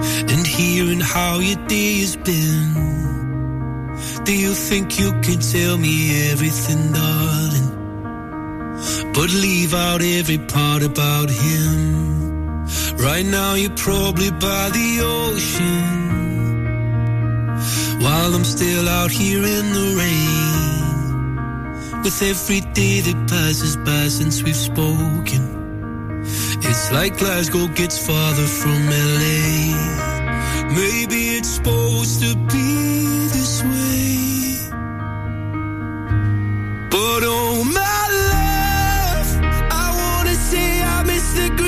and 0.00 0.46
hearing 0.46 1.00
how 1.00 1.38
your 1.38 1.66
day 1.66 2.00
has 2.00 2.16
been. 2.16 2.88
Do 4.24 4.34
you 4.36 4.54
think 4.54 4.98
you 4.98 5.12
can 5.22 5.40
tell 5.40 5.76
me 5.78 6.30
everything, 6.30 6.92
darling? 6.92 7.67
But 9.14 9.30
leave 9.30 9.74
out 9.74 10.02
every 10.02 10.38
part 10.38 10.82
about 10.82 11.30
him. 11.30 12.66
Right 12.96 13.26
now, 13.26 13.54
you're 13.54 13.76
probably 13.76 14.30
by 14.30 14.70
the 14.70 15.00
ocean 15.02 15.98
while 18.00 18.34
I'm 18.34 18.44
still 18.44 18.88
out 18.88 19.10
here 19.10 19.42
in 19.42 19.72
the 19.78 19.94
rain. 20.02 22.02
With 22.04 22.22
every 22.22 22.60
day 22.72 23.00
that 23.00 23.28
passes 23.28 23.76
by 23.76 24.06
since 24.08 24.42
we've 24.42 24.54
spoken. 24.54 25.56
It's 26.62 26.92
like 26.92 27.18
Glasgow 27.18 27.66
gets 27.68 27.98
farther 28.06 28.46
from 28.46 28.88
LA. 28.88 29.74
Maybe 30.74 31.36
it's 31.36 31.48
supposed 31.48 32.20
to 32.22 32.36
be 32.36 33.26
this 33.36 33.62
way. 33.62 34.56
But 36.90 37.22
oh 37.24 37.64
my 37.64 38.08
the 41.38 41.50
green 41.50 41.67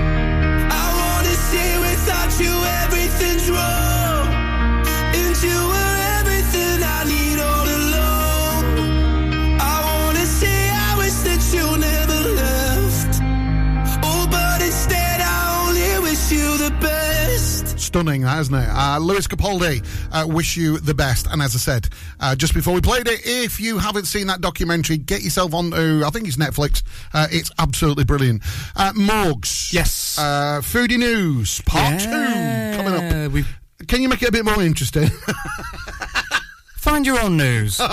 Stunning, 17.91 18.21
that, 18.21 18.39
isn't 18.39 18.55
it? 18.55 18.69
Uh, 18.71 18.99
Lewis 18.99 19.27
Capaldi, 19.27 19.85
uh, 20.13 20.25
wish 20.25 20.55
you 20.55 20.79
the 20.79 20.93
best. 20.93 21.27
And 21.29 21.41
as 21.41 21.53
I 21.55 21.57
said, 21.57 21.89
uh, 22.21 22.37
just 22.37 22.53
before 22.53 22.73
we 22.73 22.79
played 22.79 23.05
it, 23.05 23.19
if 23.25 23.59
you 23.59 23.79
haven't 23.79 24.05
seen 24.05 24.27
that 24.27 24.39
documentary, 24.39 24.95
get 24.95 25.23
yourself 25.23 25.53
onto, 25.53 26.01
I 26.05 26.09
think 26.09 26.25
it's 26.25 26.37
Netflix. 26.37 26.83
Uh, 27.13 27.27
it's 27.29 27.51
absolutely 27.59 28.05
brilliant. 28.05 28.43
Uh, 28.77 28.93
Morgs. 28.93 29.73
Yes. 29.73 30.17
Uh, 30.17 30.61
Foodie 30.63 30.97
News, 30.97 31.59
part 31.65 32.01
Yeah, 32.01 32.71
two, 32.71 32.77
coming 32.81 32.93
up. 32.93 33.45
Can 33.89 34.01
you 34.01 34.07
make 34.07 34.23
it 34.23 34.29
a 34.29 34.31
bit 34.31 34.45
more 34.45 34.63
interesting? 34.63 35.09
Find 36.77 37.05
your 37.05 37.19
own 37.19 37.35
news. 37.35 37.77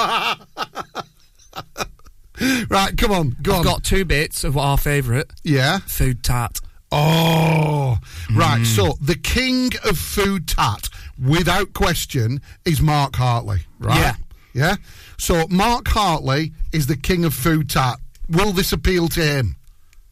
right, 2.71 2.97
come 2.97 3.11
on, 3.11 3.37
go 3.43 3.55
I've 3.55 3.59
on. 3.59 3.65
got 3.65 3.83
two 3.83 4.05
bits 4.05 4.45
of 4.45 4.57
our 4.57 4.79
favourite. 4.79 5.27
Yeah. 5.43 5.79
Food 5.79 6.23
tart. 6.23 6.61
Oh, 6.91 7.99
right. 8.35 8.61
Mm. 8.61 8.67
So 8.67 8.97
the 9.01 9.15
king 9.15 9.71
of 9.85 9.99
food 9.99 10.49
tat, 10.49 10.89
without 11.23 11.73
question, 11.75 12.41
is 12.65 12.81
Mark 12.81 13.17
Hartley. 13.17 13.61
Right. 13.79 13.99
Yeah. 14.01 14.15
Yeah. 14.55 14.77
So 15.19 15.47
Mark 15.51 15.87
Hartley 15.89 16.53
is 16.73 16.87
the 16.87 16.97
king 16.97 17.25
of 17.25 17.35
food 17.35 17.69
tat. 17.71 17.99
Will 18.29 18.53
this 18.53 18.73
appeal 18.73 19.09
to 19.09 19.21
him? 19.23 19.57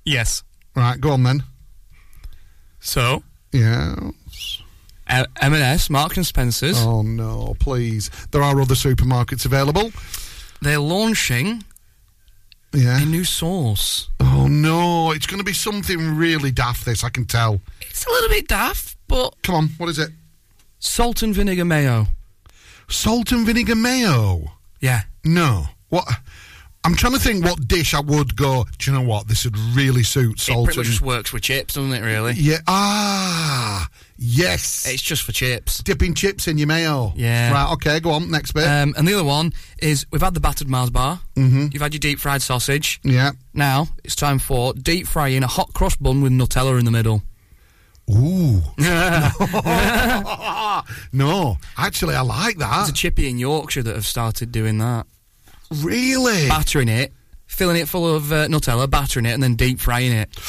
Yes. 0.05 0.43
Right. 0.75 1.01
Go 1.01 1.11
on 1.13 1.23
then. 1.23 1.43
So, 2.81 3.23
Yeah. 3.53 3.97
uh, 5.09 5.25
M&S, 5.41 5.91
Marks 5.91 6.17
and 6.17 6.27
Spencer's, 6.27 6.79
Oh 6.79 7.03
no, 7.03 7.57
please. 7.59 8.11
There 8.31 8.43
are 8.43 8.61
other 8.61 8.75
supermarkets 8.75 9.45
available. 9.47 9.93
they're 10.61 10.79
launching 10.79 11.65
Yeah. 12.77 13.01
a 13.03 13.05
new 13.07 13.25
sauce. 13.25 14.09
Oh 14.21 14.47
no, 14.49 15.11
it's 15.13 15.27
going 15.27 15.39
to 15.39 15.45
be 15.45 15.53
something 15.55 16.17
really 16.17 16.51
daft. 16.51 16.85
This 16.85 17.03
I 17.05 17.09
can 17.09 17.25
tell. 17.25 17.61
It's 17.81 18.05
a 18.07 18.11
little 18.11 18.29
bit 18.29 18.49
daft, 18.49 18.97
but 19.09 19.35
Come 19.43 19.55
on, 19.55 19.69
what 19.79 19.89
is 19.89 19.99
it? 19.99 20.11
salt 20.79 21.23
and 21.23 21.35
vinegar 21.35 21.65
mayo. 21.65 22.07
Salt 22.89 23.33
and 23.33 23.45
vinegar 23.47 23.75
mayo. 23.75 24.53
Yeah. 24.81 25.03
No. 25.25 25.65
What? 25.89 26.05
I'm 26.85 26.95
trying 26.95 27.15
to 27.15 27.19
think 27.19 27.45
what 27.45 27.67
dish 27.67 27.95
I 27.95 28.01
would 28.01 28.37
go. 28.37 28.65
Do 28.79 28.91
you 28.91 28.97
know 28.97 29.05
what? 29.05 29.27
This 29.27 29.45
would 29.45 29.59
really 29.59 30.05
suit 30.05 30.35
It 30.37 30.41
salt 30.41 30.67
pretty 30.67 30.79
much 30.81 30.87
and. 30.87 30.93
just 30.93 31.03
works 31.03 31.33
with 31.33 31.43
chips, 31.43 31.75
doesn't 31.75 31.93
it, 31.93 32.03
really? 32.03 32.35
Yeah. 32.35 32.59
Ah. 32.69 33.89
Yes. 34.19 34.87
It's 34.89 35.03
just 35.03 35.23
for 35.23 35.33
chips. 35.33 35.83
Dipping 35.83 36.15
chips 36.15 36.49
in 36.49 36.59
your 36.59 36.67
mayo. 36.67 37.13
Yeah. 37.17 37.53
Right. 37.53 37.73
Okay. 37.75 38.01
Go 38.01 38.11
on. 38.11 38.31
Next 38.31 38.53
bit. 38.53 38.67
Um, 38.67 38.95
and 38.97 39.07
the 39.07 39.15
other 39.15 39.25
one 39.25 39.53
is 39.79 40.07
we've 40.11 40.23
had 40.23 40.35
the 40.35 40.41
battered 40.41 40.69
Mars 40.69 40.91
bar. 40.91 41.21
Mhm. 41.37 41.73
You've 41.73 41.83
had 41.83 41.93
your 41.93 42.01
deep 42.01 42.19
fried 42.19 42.43
sausage. 42.43 42.99
yeah. 43.05 43.33
Now 43.53 43.89
it's 44.05 44.17
time 44.17 44.39
for 44.39 44.73
deep 44.75 45.07
frying 45.07 45.43
a 45.43 45.47
hot 45.47 45.73
cross 45.75 45.97
bun 45.97 46.23
with 46.23 46.33
Nutella 46.33 46.79
in 46.79 46.85
the 46.87 46.91
middle. 46.91 47.23
Ooh. 48.11 48.63
no. 51.13 51.59
Actually, 51.77 52.15
I 52.15 52.21
like 52.23 52.59
that. 52.59 52.77
There's 52.77 52.89
a 52.91 52.93
chippy 52.93 53.29
in 53.29 53.39
Yorkshire 53.39 53.83
that 53.83 53.95
have 53.97 54.07
started 54.07 54.53
doing 54.53 54.79
that. 54.79 55.07
Really. 55.71 56.49
Battering 56.49 56.89
it, 56.89 57.13
filling 57.47 57.77
it 57.77 57.89
full 57.89 58.15
of 58.15 58.33
uh, 58.33 58.47
Nutella, 58.47 58.89
battering 58.89 59.27
it, 59.27 59.33
and 59.33 59.43
then 59.43 59.57
deep 59.57 59.81
frying 59.81 60.13
it. 60.13 60.31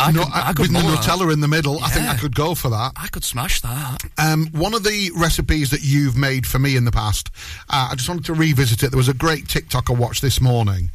I 0.00 0.12
no, 0.12 0.24
could, 0.24 0.32
I- 0.32 0.48
I 0.48 0.52
could 0.52 0.58
with 0.58 0.68
the 0.68 0.82
mull 0.82 0.90
that. 0.90 1.00
Nutella 1.00 1.32
in 1.32 1.40
the 1.40 1.48
middle, 1.48 1.82
I 1.82 1.88
think 1.88 2.08
I 2.08 2.16
could 2.16 2.34
go 2.34 2.54
for 2.54 2.70
that. 2.70 2.92
I 2.96 3.08
could 3.08 3.24
smash 3.24 3.60
that. 3.62 3.98
Um, 4.16 4.46
one 4.52 4.74
of 4.74 4.84
the 4.84 5.10
recipes 5.16 5.70
that 5.70 5.82
you've 5.82 6.16
made 6.16 6.46
for 6.46 6.58
me 6.58 6.76
in 6.76 6.84
the 6.84 6.92
past, 6.92 7.30
uh, 7.68 7.88
I 7.90 7.94
just 7.94 8.08
wanted 8.08 8.24
to 8.26 8.34
revisit 8.34 8.82
it. 8.82 8.90
There 8.90 8.98
was 8.98 9.08
a 9.08 9.14
great 9.14 9.48
TikTok 9.48 9.90
I 9.90 9.94
watched 9.94 10.22
this 10.22 10.40
morning 10.40 10.90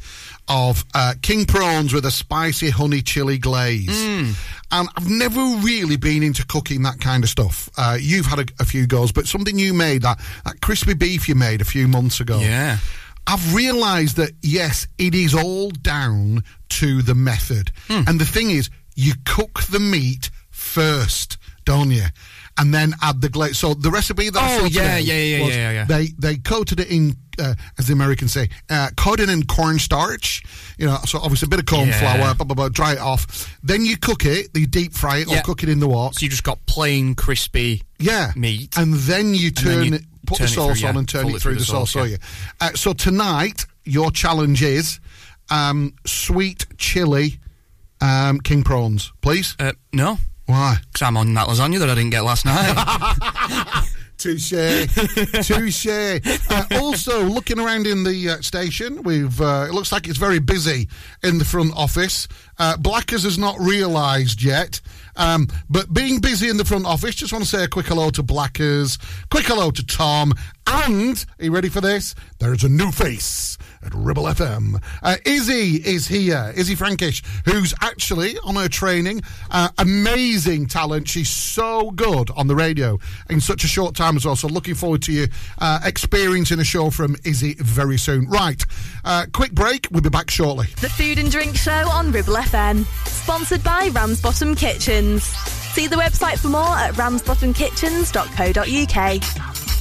of 0.46 0.84
uh, 0.94 1.14
king 1.22 1.46
prawns 1.46 1.94
with 1.94 2.04
a 2.04 2.10
spicy 2.10 2.68
honey 2.70 3.00
chili 3.00 3.38
glaze. 3.38 3.88
Mm. 3.88 4.34
And 4.72 4.88
I've 4.96 5.08
never 5.08 5.40
really 5.62 5.96
been 5.96 6.22
into 6.22 6.44
cooking 6.46 6.82
that 6.82 7.00
kind 7.00 7.24
of 7.24 7.30
stuff. 7.30 7.70
Uh, 7.78 7.96
you've 7.98 8.26
had 8.26 8.38
a, 8.40 8.44
a 8.60 8.64
few 8.64 8.86
goes, 8.86 9.10
but 9.12 9.26
something 9.26 9.58
you 9.58 9.72
made, 9.72 10.02
that, 10.02 10.20
that 10.44 10.60
crispy 10.60 10.94
beef 10.94 11.28
you 11.28 11.34
made 11.34 11.60
a 11.60 11.64
few 11.64 11.88
months 11.88 12.20
ago. 12.20 12.40
Yeah. 12.40 12.78
I've 13.26 13.54
realised 13.54 14.16
that 14.16 14.32
yes, 14.42 14.86
it 14.98 15.14
is 15.14 15.34
all 15.34 15.70
down 15.70 16.44
to 16.70 17.00
the 17.00 17.14
method. 17.14 17.70
Hmm. 17.88 18.02
And 18.06 18.20
the 18.20 18.26
thing 18.26 18.50
is, 18.50 18.68
you 18.94 19.14
cook 19.24 19.62
the 19.64 19.80
meat 19.80 20.30
first, 20.50 21.36
don't 21.64 21.90
you? 21.90 22.04
And 22.56 22.72
then 22.72 22.94
add 23.02 23.20
the 23.20 23.28
glaze. 23.28 23.58
So 23.58 23.74
the 23.74 23.90
recipe 23.90 24.30
that 24.30 24.40
I 24.40 24.54
Oh, 24.54 24.58
saw 24.60 24.64
yeah, 24.66 24.96
yeah, 24.98 25.14
yeah, 25.14 25.46
yeah, 25.48 25.70
yeah. 25.72 25.84
They 25.86 26.06
they 26.16 26.36
coated 26.36 26.78
it 26.78 26.88
in, 26.88 27.16
uh, 27.36 27.54
as 27.78 27.88
the 27.88 27.92
Americans 27.92 28.32
say, 28.32 28.48
uh, 28.70 28.90
coated 28.96 29.28
in 29.28 29.44
cornstarch. 29.46 30.44
You 30.78 30.86
know, 30.86 30.98
so 31.04 31.18
obviously 31.18 31.46
a 31.46 31.48
bit 31.48 31.58
of 31.58 31.66
corn 31.66 31.88
Yeah. 31.88 31.98
flour, 31.98 32.34
blah 32.36 32.44
blah 32.44 32.54
blah. 32.54 32.68
Dry 32.68 32.92
it 32.92 32.98
off. 33.00 33.58
Then 33.64 33.84
you 33.84 33.96
cook 33.96 34.24
it. 34.24 34.50
You 34.54 34.68
deep 34.68 34.92
fry 34.92 35.18
it 35.18 35.28
or 35.28 35.40
cook 35.42 35.64
it 35.64 35.68
in 35.68 35.80
the 35.80 35.88
wok. 35.88 36.14
So 36.14 36.22
you 36.22 36.28
just 36.28 36.44
got 36.44 36.64
plain 36.66 37.16
crispy 37.16 37.82
Yeah. 37.98 38.30
meat. 38.36 38.76
And 38.78 38.94
then 38.94 39.34
you 39.34 39.48
And 39.48 39.56
then 39.56 39.64
turn 39.64 39.84
you 39.88 39.94
it, 39.94 40.04
put 40.26 40.38
turn 40.38 40.46
the 40.46 40.52
sauce 40.52 40.78
through, 40.80 40.88
on 40.90 40.96
and 40.98 41.08
turn 41.08 41.22
Fold 41.22 41.34
it 41.34 41.42
through, 41.42 41.54
the 41.56 41.64
sauce, 41.64 41.92
yeah. 41.96 42.00
so 42.02 42.06
you. 42.06 42.18
Uh, 42.60 42.70
so 42.76 42.92
tonight, 42.92 43.66
your 43.84 44.12
challenge 44.12 44.62
is 44.62 45.00
um, 45.50 45.92
sweet 46.06 46.66
chili 46.78 47.40
um, 48.04 48.40
king 48.40 48.62
prawns, 48.62 49.12
please. 49.20 49.56
Uh, 49.58 49.72
no, 49.92 50.18
Why? 50.46 50.76
because 50.86 51.02
I'm 51.02 51.16
on 51.16 51.32
that 51.34 51.48
lasagna 51.48 51.78
that 51.78 51.90
I 51.90 51.94
didn't 51.94 52.10
get 52.10 52.24
last 52.24 52.44
night. 52.44 53.84
Touche, 54.16 54.86
touche. 55.42 55.86
Uh, 56.48 56.64
also, 56.80 57.24
looking 57.24 57.58
around 57.58 57.86
in 57.86 58.04
the 58.04 58.30
uh, 58.30 58.40
station, 58.42 59.02
we've. 59.02 59.40
Uh, 59.40 59.66
it 59.68 59.74
looks 59.74 59.92
like 59.92 60.08
it's 60.08 60.18
very 60.18 60.38
busy 60.38 60.88
in 61.22 61.38
the 61.38 61.44
front 61.44 61.74
office. 61.76 62.28
Uh, 62.58 62.76
Blackers 62.76 63.24
has 63.24 63.36
not 63.38 63.58
realised 63.58 64.42
yet, 64.42 64.80
um, 65.16 65.48
but 65.68 65.92
being 65.92 66.20
busy 66.20 66.48
in 66.48 66.56
the 66.56 66.64
front 66.64 66.86
office, 66.86 67.14
just 67.14 67.32
want 67.32 67.44
to 67.44 67.50
say 67.50 67.64
a 67.64 67.68
quick 67.68 67.86
hello 67.86 68.10
to 68.10 68.22
Blackers, 68.22 68.98
quick 69.30 69.46
hello 69.46 69.70
to 69.70 69.84
Tom, 69.86 70.32
and 70.66 71.24
are 71.38 71.44
you 71.44 71.50
ready 71.50 71.68
for 71.68 71.80
this? 71.80 72.14
There's 72.38 72.64
a 72.64 72.68
new 72.68 72.90
face 72.90 73.58
at 73.84 73.92
Ribble 73.94 74.24
FM. 74.24 74.82
Uh, 75.02 75.16
Izzy 75.24 75.76
is 75.76 76.06
here. 76.06 76.52
Izzy 76.56 76.74
Frankish, 76.74 77.22
who's 77.44 77.74
actually 77.82 78.38
on 78.38 78.56
her 78.56 78.68
training. 78.68 79.22
Uh, 79.50 79.68
amazing 79.78 80.66
talent. 80.66 81.08
She's 81.08 81.28
so 81.28 81.90
good 81.90 82.30
on 82.30 82.46
the 82.46 82.54
radio 82.56 82.98
in 83.28 83.40
such 83.40 83.64
a 83.64 83.66
short 83.66 83.94
time 83.94 84.16
as 84.16 84.24
well. 84.24 84.36
So 84.36 84.48
looking 84.48 84.74
forward 84.74 85.02
to 85.02 85.12
you 85.12 85.26
uh, 85.58 85.80
experiencing 85.84 86.60
a 86.60 86.64
show 86.64 86.90
from 86.90 87.16
Izzy 87.24 87.54
very 87.54 87.98
soon. 87.98 88.26
Right, 88.28 88.62
uh, 89.04 89.26
quick 89.32 89.52
break. 89.52 89.88
We'll 89.90 90.02
be 90.02 90.08
back 90.08 90.30
shortly. 90.30 90.66
The 90.80 90.88
Food 90.88 91.18
and 91.18 91.30
Drink 91.30 91.56
Show 91.56 91.88
on 91.90 92.10
Ribble 92.10 92.34
FM. 92.34 92.84
Sponsored 93.06 93.62
by 93.62 93.88
Ramsbottom 93.88 94.54
Kitchens. 95.04 95.24
See 95.74 95.86
the 95.86 95.96
website 95.96 96.38
for 96.38 96.48
more 96.48 96.62
at 96.62 96.94
ramsbottomkitchens.co.uk. 96.94 99.63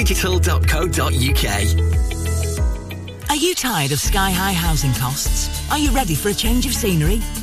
ukdigital.co.uk. 0.00 1.44
Are 3.28 3.36
you 3.36 3.54
tired 3.54 3.92
of 3.92 4.00
sky-high 4.00 4.54
housing 4.54 4.94
costs? 4.94 5.70
Are 5.70 5.78
you 5.78 5.90
ready 5.90 6.14
for 6.14 6.30
a 6.30 6.34
change 6.34 6.64
of 6.64 6.72
scenery? 6.72 7.20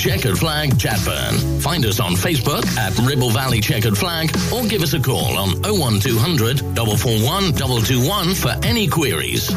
Checkered 0.00 0.38
Flag 0.38 0.70
Chatburn. 0.78 1.60
Find 1.60 1.84
us 1.84 2.00
on 2.00 2.12
Facebook 2.12 2.66
at 2.78 2.98
Ribble 3.06 3.28
Valley 3.28 3.60
Checkered 3.60 3.98
Flag 3.98 4.34
or 4.50 4.64
give 4.64 4.80
us 4.80 4.94
a 4.94 4.98
call 4.98 5.36
on 5.36 5.50
01200 5.60 6.60
441 6.60 7.52
221 7.52 8.34
for 8.34 8.48
any 8.64 8.88
queries. 8.88 9.50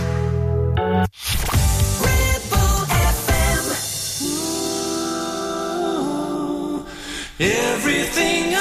Everything 7.40 8.53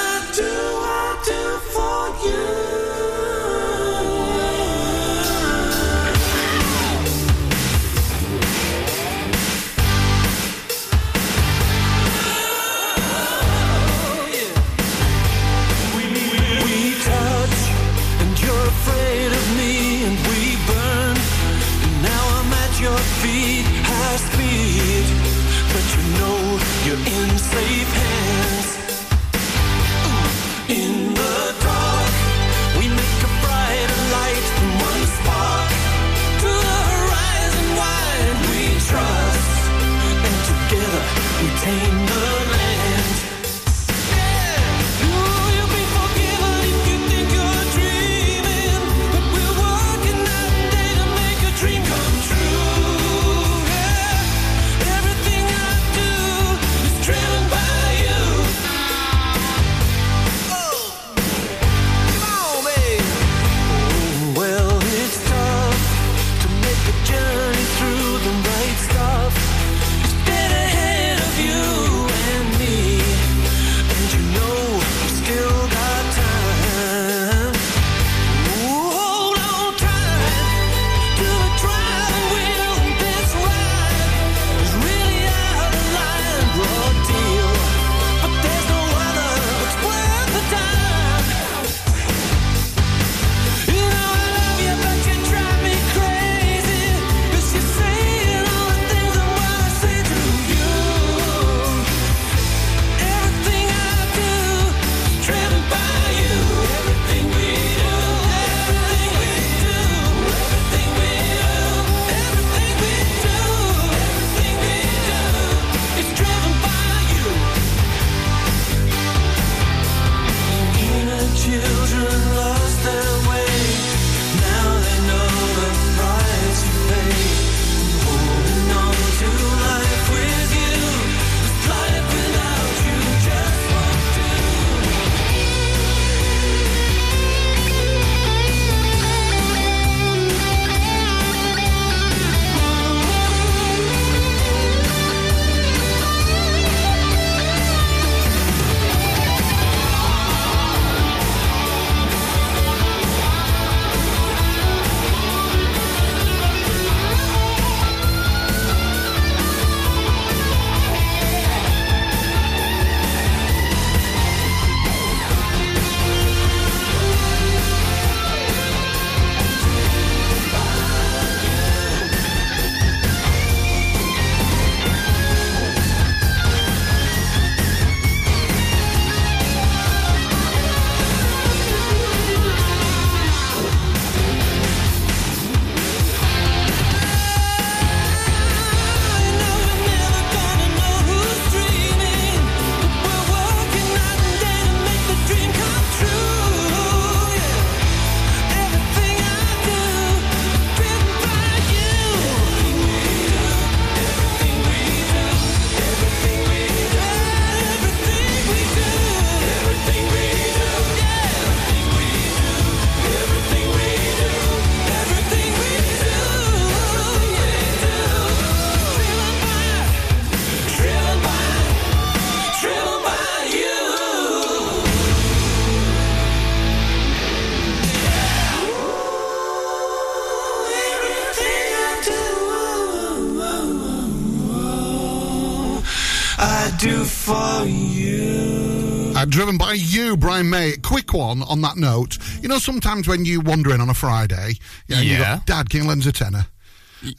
driven 239.32 239.56
by 239.58 239.72
you, 239.72 240.16
Brian 240.16 240.48
May. 240.50 240.74
Quick 240.82 241.12
one 241.12 241.42
on 241.42 241.60
that 241.62 241.76
note. 241.76 242.18
You 242.42 242.48
know, 242.48 242.58
sometimes 242.58 243.08
when 243.08 243.24
you 243.24 243.40
wander 243.40 243.74
in 243.74 243.80
on 243.80 243.88
a 243.88 243.94
Friday, 243.94 244.52
yeah, 244.86 244.96
and 244.98 245.06
you 245.06 245.16
Yeah. 245.16 245.36
go, 245.38 245.42
Dad, 245.46 245.70
can 245.70 245.82
you 245.82 245.88
lend 245.88 246.06
a 246.06 246.12
tenner? 246.12 246.46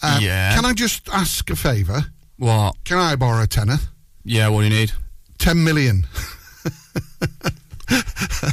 Um, 0.02 0.22
yeah. 0.22 0.56
Can 0.56 0.64
I 0.66 0.74
just 0.74 1.10
ask 1.10 1.50
a 1.50 1.56
favour? 1.56 2.06
What? 2.38 2.76
Can 2.86 2.98
I 2.98 3.16
borrow 3.16 3.42
a 3.44 3.48
tenner? 3.48 3.78
Yeah, 4.24 4.48
what 4.50 4.62
do 4.62 4.68
you 4.68 4.74
need? 4.80 4.92
Ten 5.40 5.64
million. 5.64 6.06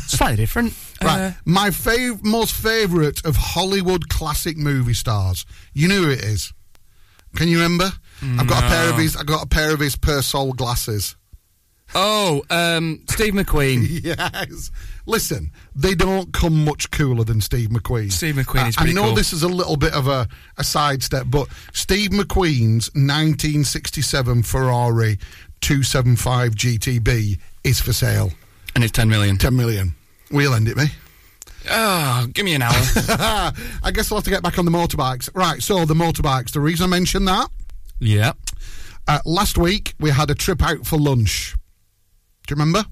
slightly 0.07 0.37
different. 0.37 0.75
Right. 1.03 1.21
Uh, 1.21 1.33
My 1.45 1.71
fav- 1.71 2.25
most 2.25 2.53
favourite 2.55 3.25
of 3.25 3.37
Hollywood 3.37 4.09
classic 4.09 4.57
movie 4.57 4.95
stars. 4.95 5.47
You 5.73 5.89
know 5.89 6.03
who 6.03 6.11
it 6.11 6.25
is. 6.25 6.53
Can 7.37 7.49
you 7.49 7.59
remember? 7.59 7.93
I've 8.23 8.47
got 8.49 8.65
a 8.65 8.67
pair 8.69 8.91
of 8.91 8.99
his. 8.99 9.17
I've 9.17 9.25
got 9.27 9.45
a 9.45 9.47
pair 9.49 9.73
of 9.73 9.81
his 9.81 9.97
Persol 9.97 10.55
glasses. 10.55 11.17
Oh, 11.95 12.43
um, 12.51 13.03
Steve 13.09 13.35
McQueen. 13.35 13.87
yes. 14.05 14.71
Listen, 15.07 15.51
they 15.75 15.95
don't 15.95 16.33
come 16.33 16.65
much 16.65 16.91
cooler 16.91 17.25
than 17.25 17.41
Steve 17.41 17.71
McQueen. 17.71 18.13
Steve 18.13 18.37
McQueen 18.37 18.69
is 18.69 18.77
I- 18.79 18.85
I 18.85 18.93
know 18.93 19.05
cool. 19.07 19.15
this 19.15 19.33
is 19.33 19.43
a 19.43 19.49
little 19.49 19.77
bit 19.77 19.93
of 19.93 20.07
a, 20.07 20.29
a 20.57 20.65
sidestep, 20.65 21.27
but 21.29 21.49
Steve 21.73 22.11
McQueen's 22.11 22.91
1967 22.95 24.43
Ferrari 24.43 25.19
275 25.61 26.55
GTB 26.55 27.39
is 27.65 27.81
for 27.81 27.93
sale. 27.93 28.33
And 28.75 28.85
it's 28.85 28.93
10 28.93 29.09
million. 29.09 29.37
10 29.37 29.57
million. 29.57 29.95
We'll 30.31 30.55
end 30.55 30.69
it, 30.69 30.77
me. 30.77 30.85
Oh, 31.71 32.27
give 32.33 32.45
me 32.45 32.55
an 32.55 32.63
hour. 32.63 32.73
I 33.83 33.91
guess 33.93 34.11
I'll 34.11 34.19
have 34.19 34.25
to 34.25 34.31
get 34.31 34.43
back 34.43 34.59
on 34.59 34.65
the 34.65 34.71
motorbikes. 34.71 35.29
Right, 35.35 35.63
so 35.63 35.85
the 35.85 35.95
motorbikes. 35.95 36.53
The 36.53 36.61
reason 36.61 36.85
I 36.85 36.89
mentioned 36.89 37.29
that, 37.29 37.51
yeah. 37.99 38.33
uh, 39.09 39.19
last 39.27 39.59
week 39.59 39.95
we 40.01 40.11
had 40.11 40.31
a 40.31 40.35
trip 40.35 40.63
out 40.63 40.87
for 40.87 40.99
lunch. 40.99 41.55
Do 42.51 42.55
you 42.55 42.59
remember? 42.65 42.85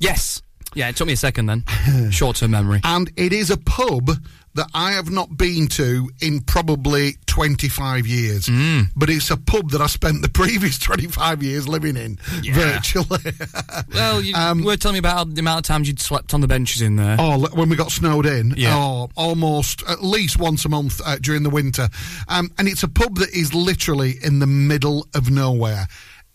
Yes. 0.00 0.42
Yeah, 0.74 0.88
it 0.88 0.96
took 0.96 1.06
me 1.06 1.12
a 1.12 1.16
second 1.16 1.46
then. 1.46 1.62
Short 2.10 2.34
term 2.36 2.50
memory. 2.50 2.80
And 2.82 3.08
it 3.16 3.32
is 3.32 3.48
a 3.48 3.56
pub 3.56 4.10
that 4.54 4.66
I 4.74 4.90
have 4.92 5.08
not 5.08 5.36
been 5.36 5.68
to 5.68 6.10
in 6.20 6.40
probably 6.40 7.12
25 7.26 8.08
years. 8.08 8.46
Mm. 8.46 8.86
But 8.96 9.08
it's 9.08 9.30
a 9.30 9.36
pub 9.36 9.70
that 9.70 9.80
I 9.80 9.86
spent 9.86 10.22
the 10.22 10.28
previous 10.34 10.80
25 10.80 11.44
years 11.44 11.68
living 11.68 11.96
in 11.96 12.18
virtually. 12.52 13.20
Well, 13.94 14.20
you 14.20 14.34
were 14.64 14.76
telling 14.76 14.94
me 14.94 14.98
about 14.98 15.32
the 15.32 15.40
amount 15.40 15.60
of 15.60 15.64
times 15.68 15.86
you'd 15.86 16.00
slept 16.00 16.34
on 16.34 16.40
the 16.40 16.48
benches 16.48 16.82
in 16.82 16.96
there. 16.96 17.16
Oh, 17.20 17.46
when 17.52 17.68
we 17.68 17.76
got 17.76 17.92
snowed 17.92 18.26
in, 18.26 18.52
Yeah. 18.56 18.76
oh, 18.76 19.10
almost 19.16 19.84
at 19.88 20.02
least 20.02 20.40
once 20.40 20.64
a 20.64 20.68
month 20.68 21.00
uh, 21.06 21.18
during 21.20 21.44
the 21.44 21.50
winter. 21.50 21.88
Um, 22.26 22.50
and 22.58 22.66
it's 22.66 22.82
a 22.82 22.88
pub 22.88 23.14
that 23.18 23.30
is 23.30 23.54
literally 23.54 24.16
in 24.24 24.40
the 24.40 24.46
middle 24.48 25.06
of 25.14 25.30
nowhere. 25.30 25.86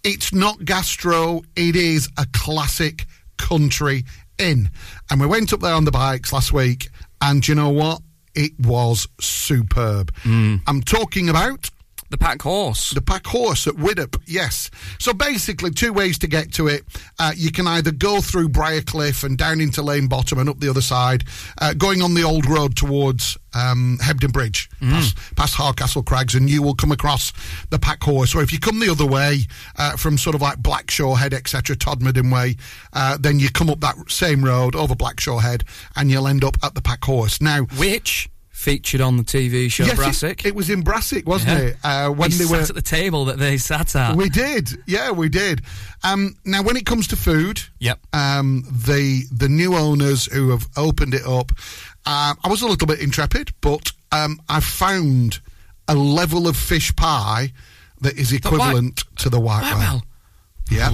It's 0.03 0.33
not 0.33 0.65
gastro, 0.65 1.41
it 1.55 1.75
is 1.75 2.09
a 2.17 2.25
classic 2.33 3.05
country 3.37 4.03
inn. 4.37 4.69
And 5.09 5.21
we 5.21 5.27
went 5.27 5.53
up 5.53 5.61
there 5.61 5.73
on 5.73 5.85
the 5.85 5.91
bikes 5.91 6.33
last 6.33 6.51
week, 6.51 6.89
and 7.21 7.47
you 7.47 7.55
know 7.55 7.69
what? 7.69 8.01
It 8.35 8.51
was 8.59 9.07
superb. 9.21 10.13
Mm. 10.23 10.61
I'm 10.67 10.81
talking 10.81 11.29
about 11.29 11.69
the 12.13 12.17
Pack 12.19 12.43
Horse. 12.43 12.91
The 12.91 13.01
Pack 13.01 13.25
Horse 13.25 13.65
at 13.65 13.73
Widdop, 13.73 14.21
yes. 14.27 14.69
So 14.99 15.13
basically, 15.13 15.71
two 15.71 15.91
ways 15.91 16.19
to 16.19 16.27
get 16.27 16.53
to 16.53 16.67
it. 16.67 16.83
Uh, 17.17 17.31
you 17.35 17.51
can 17.51 17.67
either 17.67 17.91
go 17.91 18.21
through 18.21 18.49
Briercliffe 18.49 19.23
and 19.23 19.35
down 19.35 19.59
into 19.59 19.81
Lane 19.81 20.07
Bottom 20.07 20.37
and 20.37 20.47
up 20.47 20.59
the 20.59 20.69
other 20.69 20.81
side, 20.81 21.23
uh, 21.59 21.73
going 21.73 22.03
on 22.03 22.13
the 22.13 22.21
old 22.21 22.45
road 22.45 22.75
towards 22.75 23.35
um, 23.55 23.97
Hebden 23.99 24.31
Bridge, 24.31 24.69
past, 24.79 25.17
past 25.35 25.55
Hardcastle 25.55 26.03
Crags, 26.03 26.35
and 26.35 26.47
you 26.47 26.61
will 26.61 26.75
come 26.75 26.91
across 26.91 27.33
the 27.71 27.79
Pack 27.79 28.03
Horse. 28.03 28.35
Or 28.35 28.43
if 28.43 28.53
you 28.53 28.59
come 28.59 28.79
the 28.79 28.91
other 28.91 29.07
way 29.07 29.39
uh, 29.79 29.97
from 29.97 30.19
sort 30.19 30.35
of 30.35 30.41
like 30.41 30.59
Blackshaw 30.59 31.17
Head, 31.17 31.33
etc., 31.33 31.75
Todmorden 31.75 32.31
Way, 32.31 32.57
uh, 32.93 33.17
then 33.19 33.39
you 33.39 33.49
come 33.49 33.71
up 33.71 33.79
that 33.79 33.95
same 34.07 34.45
road 34.45 34.75
over 34.75 34.93
Blackshaw 34.93 35.41
Head, 35.41 35.63
and 35.95 36.11
you'll 36.11 36.27
end 36.27 36.43
up 36.43 36.57
at 36.61 36.75
the 36.75 36.81
Pack 36.81 37.03
Horse. 37.03 37.41
Now, 37.41 37.63
Which 37.77 38.29
featured 38.53 39.01
on 39.01 39.17
the 39.17 39.23
TV 39.23 39.69
show 39.69 39.83
Yes, 39.83 39.93
it- 39.93 39.97
Brassic. 39.97 40.45
It, 40.45 40.55
was 40.55 40.69
in 40.69 40.81
Brassic, 40.83 41.27
wasn't 41.27 41.51
Yeah. 41.59 41.65
it? 41.65 41.77
Uh, 41.83 42.09
when 42.09 42.29
we 42.29 42.37
they 42.37 42.43
sat 42.45 42.51
were 42.51 42.61
at 42.61 42.75
the 42.75 42.81
table 42.83 43.25
that 43.25 43.39
they 43.39 43.57
sat 43.57 43.95
at. 43.95 44.15
We 44.15 44.29
did, 44.29 44.69
yeah, 44.85 45.09
we 45.11 45.27
did. 45.27 45.63
Um, 46.03 46.35
now, 46.45 46.61
when 46.61 46.77
it 46.77 46.85
comes 46.85 47.07
to 47.07 47.15
food, 47.17 47.61
Yep. 47.79 47.99
um, 48.13 48.63
the 48.71 49.23
the 49.31 49.49
new 49.49 49.75
owners 49.75 50.31
who 50.31 50.51
have 50.51 50.67
opened 50.77 51.13
it 51.15 51.25
up, 51.25 51.51
uh, 52.05 52.35
I 52.43 52.47
was 52.47 52.61
a 52.61 52.67
little 52.67 52.87
bit 52.87 52.99
intrepid, 52.99 53.51
but 53.59 53.91
um, 54.11 54.39
I 54.47 54.59
found 54.59 55.39
a 55.87 55.95
level 55.95 56.47
of 56.47 56.55
fish 56.55 56.95
pie 56.95 57.51
that 58.01 58.17
is 58.17 58.31
equivalent 58.31 59.03
to 59.17 59.29
the 59.29 59.39
white 59.39 59.63
well. 59.75 60.03
Yeah, 60.73 60.89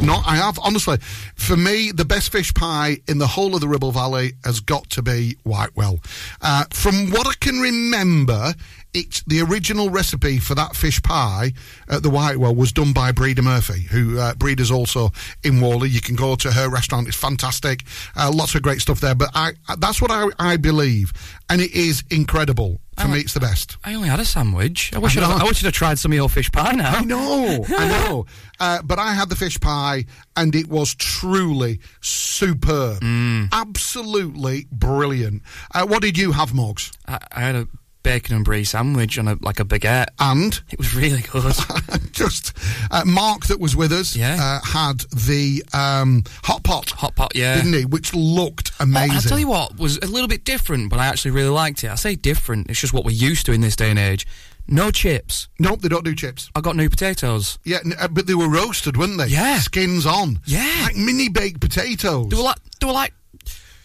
no, 0.00 0.22
I 0.24 0.36
have 0.36 0.60
honestly. 0.62 0.98
For 1.34 1.56
me, 1.56 1.90
the 1.90 2.04
best 2.04 2.30
fish 2.30 2.54
pie 2.54 2.98
in 3.08 3.18
the 3.18 3.26
whole 3.26 3.56
of 3.56 3.60
the 3.60 3.66
Ribble 3.66 3.90
Valley 3.90 4.34
has 4.44 4.60
got 4.60 4.88
to 4.90 5.02
be 5.02 5.36
Whitewell. 5.42 5.98
Uh, 6.40 6.66
from 6.70 7.10
what 7.10 7.26
I 7.26 7.34
can 7.40 7.58
remember, 7.58 8.54
it's 8.94 9.22
the 9.24 9.40
original 9.42 9.90
recipe 9.90 10.38
for 10.38 10.54
that 10.54 10.74
fish 10.76 11.02
pie 11.02 11.52
at 11.88 12.02
the 12.02 12.10
Whitewell 12.10 12.54
was 12.54 12.72
done 12.72 12.92
by 12.92 13.12
Breda 13.12 13.42
Murphy, 13.42 13.82
who 13.90 14.18
uh, 14.18 14.34
Breda's 14.34 14.70
also 14.70 15.10
in 15.42 15.60
Whalley. 15.60 15.88
You 15.90 16.00
can 16.00 16.14
go 16.16 16.36
to 16.36 16.52
her 16.52 16.68
restaurant; 16.70 17.08
it's 17.08 17.16
fantastic. 17.16 17.82
Uh, 18.16 18.30
lots 18.32 18.54
of 18.54 18.62
great 18.62 18.80
stuff 18.80 19.00
there. 19.00 19.14
But 19.14 19.30
I, 19.34 19.52
that's 19.78 20.00
what 20.00 20.10
I, 20.10 20.28
I 20.38 20.56
believe, 20.56 21.12
and 21.50 21.60
it 21.60 21.72
is 21.72 22.02
incredible. 22.10 22.80
For 22.96 23.08
me, 23.08 23.18
it's 23.18 23.34
the 23.34 23.40
best. 23.40 23.76
I 23.82 23.94
only 23.94 24.08
had 24.08 24.20
a 24.20 24.24
sandwich. 24.24 24.92
I 24.94 24.98
wish 25.00 25.16
I 25.16 25.24
I'd. 25.24 25.40
I 25.42 25.44
wish 25.44 25.60
I'd 25.62 25.64
have 25.66 25.74
tried 25.74 25.98
some 25.98 26.12
of 26.12 26.16
your 26.16 26.28
fish 26.28 26.52
pie 26.52 26.76
now. 26.76 26.94
I 26.94 27.02
know, 27.04 27.64
I 27.76 27.88
know. 28.08 28.26
Uh, 28.60 28.82
but 28.82 29.00
I 29.00 29.14
had 29.14 29.28
the 29.28 29.34
fish 29.34 29.58
pie, 29.58 30.04
and 30.36 30.54
it 30.54 30.68
was 30.68 30.94
truly 30.94 31.80
superb, 32.00 33.00
Mm. 33.00 33.48
absolutely 33.52 34.66
brilliant. 34.70 35.42
Uh, 35.74 35.86
what 35.86 36.02
did 36.02 36.16
you 36.16 36.30
have, 36.30 36.54
Moggs? 36.54 36.92
I, 37.08 37.18
I 37.32 37.40
had 37.40 37.56
a 37.56 37.68
bacon 38.04 38.36
and 38.36 38.44
brie 38.44 38.62
sandwich 38.62 39.18
on 39.18 39.26
a 39.26 39.36
like 39.40 39.58
a 39.58 39.64
baguette, 39.64 40.06
and 40.20 40.62
it 40.70 40.78
was 40.78 40.94
really 40.94 41.22
good. 41.22 41.52
Just 42.12 42.56
uh, 42.92 43.02
Mark, 43.04 43.46
that 43.46 43.58
was 43.58 43.74
with 43.74 43.90
us, 43.90 44.14
Yeah. 44.14 44.36
uh, 44.40 44.64
had 44.64 45.00
the 45.10 45.64
um, 45.72 46.22
hot 46.44 46.62
pot, 46.62 46.90
Hot 46.90 47.16
pot, 47.16 47.32
yeah. 47.34 47.56
didn't 47.56 47.72
he? 47.72 47.84
Which 47.84 48.14
looked 48.14 48.70
amazing. 48.78 49.16
I'll 49.16 49.22
tell 49.22 49.38
you 49.40 49.48
what 49.48 49.76
was 49.76 49.96
a 49.98 50.06
little 50.06 50.28
bit 50.28 50.44
different, 50.44 50.90
but 50.90 51.00
I 51.00 51.06
actually 51.06 51.32
really 51.32 51.48
liked 51.48 51.82
it. 51.82 51.90
I 51.90 51.96
say 51.96 52.14
different; 52.14 52.70
it's 52.70 52.80
just 52.80 52.92
what 52.92 53.04
we're 53.04 53.10
used 53.10 53.46
to 53.46 53.52
in 53.52 53.60
this 53.60 53.74
day 53.74 53.90
and 53.90 53.98
age. 53.98 54.24
No 54.68 54.90
chips. 54.90 55.48
Nope, 55.58 55.80
they 55.82 55.88
don't 55.88 56.04
do 56.06 56.14
chips. 56.14 56.50
I 56.54 56.60
got 56.62 56.74
new 56.76 56.88
potatoes. 56.88 57.58
Yeah, 57.64 57.80
uh, 57.98 58.08
but 58.08 58.26
they 58.26 58.34
were 58.34 58.48
roasted, 58.48 58.96
weren't 58.96 59.18
they? 59.18 59.26
Yeah. 59.26 59.58
skins 59.58 60.06
on. 60.06 60.38
Yeah. 60.46 60.70
like 60.84 60.96
mini 60.96 61.28
baked 61.28 61.60
potatoes. 61.60 62.28
They 62.28 62.36
were 62.36 62.42
like 62.44 62.58
they 62.80 62.86
were 62.86 62.92
like 62.92 63.12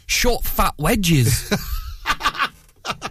short 0.05 0.43
fat 0.45 0.75
wedges. 0.77 1.51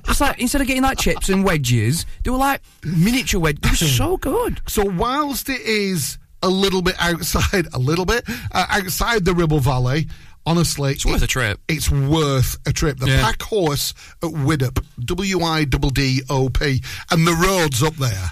it's 0.09 0.21
like 0.21 0.41
instead 0.41 0.61
of 0.61 0.67
getting 0.67 0.83
like 0.83 0.99
chips 0.99 1.29
and 1.29 1.45
wedges, 1.45 2.07
they 2.25 2.31
were 2.31 2.37
like 2.37 2.61
miniature 2.85 3.41
wedges. 3.41 3.61
They 3.63 3.71
were 3.71 3.91
so 3.91 4.17
good. 4.17 4.61
So 4.69 4.85
whilst 4.85 5.49
it 5.49 5.61
is 5.61 6.19
a 6.43 6.49
little 6.49 6.83
bit 6.83 6.95
outside, 6.99 7.67
a 7.73 7.79
little 7.79 8.05
bit 8.07 8.25
uh, 8.53 8.67
outside 8.69 9.25
the 9.25 9.35
Ribble 9.35 9.61
Valley, 9.61 10.09
honestly, 10.47 10.93
it's 10.93 11.05
worth 11.07 11.23
a 11.23 11.27
trip. 11.27 11.61
It's 11.69 11.91
worth 11.91 12.57
a 12.67 12.73
trip. 12.73 12.99
The 12.99 13.09
Yeah. 13.09 13.23
Pack 13.23 13.43
Horse 13.43 13.93
at 14.23 14.31
Widdop, 14.31 14.85
W 15.05 15.41
I 15.43 15.65
D 15.65 15.79
D 15.93 16.23
O 16.31 16.49
P, 16.49 16.83
and 17.11 17.27
the 17.27 17.33
roads 17.35 17.83
up 17.83 17.95
there. 17.97 18.31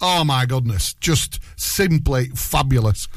Oh 0.00 0.22
my 0.22 0.46
goodness, 0.46 0.94
just 0.94 1.40
simply 1.56 2.26
fabulous. 2.28 3.08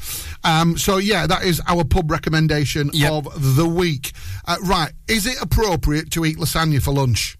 Um, 0.42 0.76
so 0.76 0.96
yeah, 0.96 1.28
that 1.28 1.44
is 1.44 1.62
our 1.68 1.84
pub 1.84 2.10
recommendation 2.10 2.90
of 3.08 3.54
the 3.56 3.68
week. 3.68 4.10
Uh, 4.48 4.56
right, 4.64 4.90
is 5.06 5.26
it 5.26 5.40
appropriate 5.40 6.10
to 6.10 6.24
eat 6.24 6.38
lasagna 6.38 6.82
for 6.82 6.92
lunch? 6.92 7.38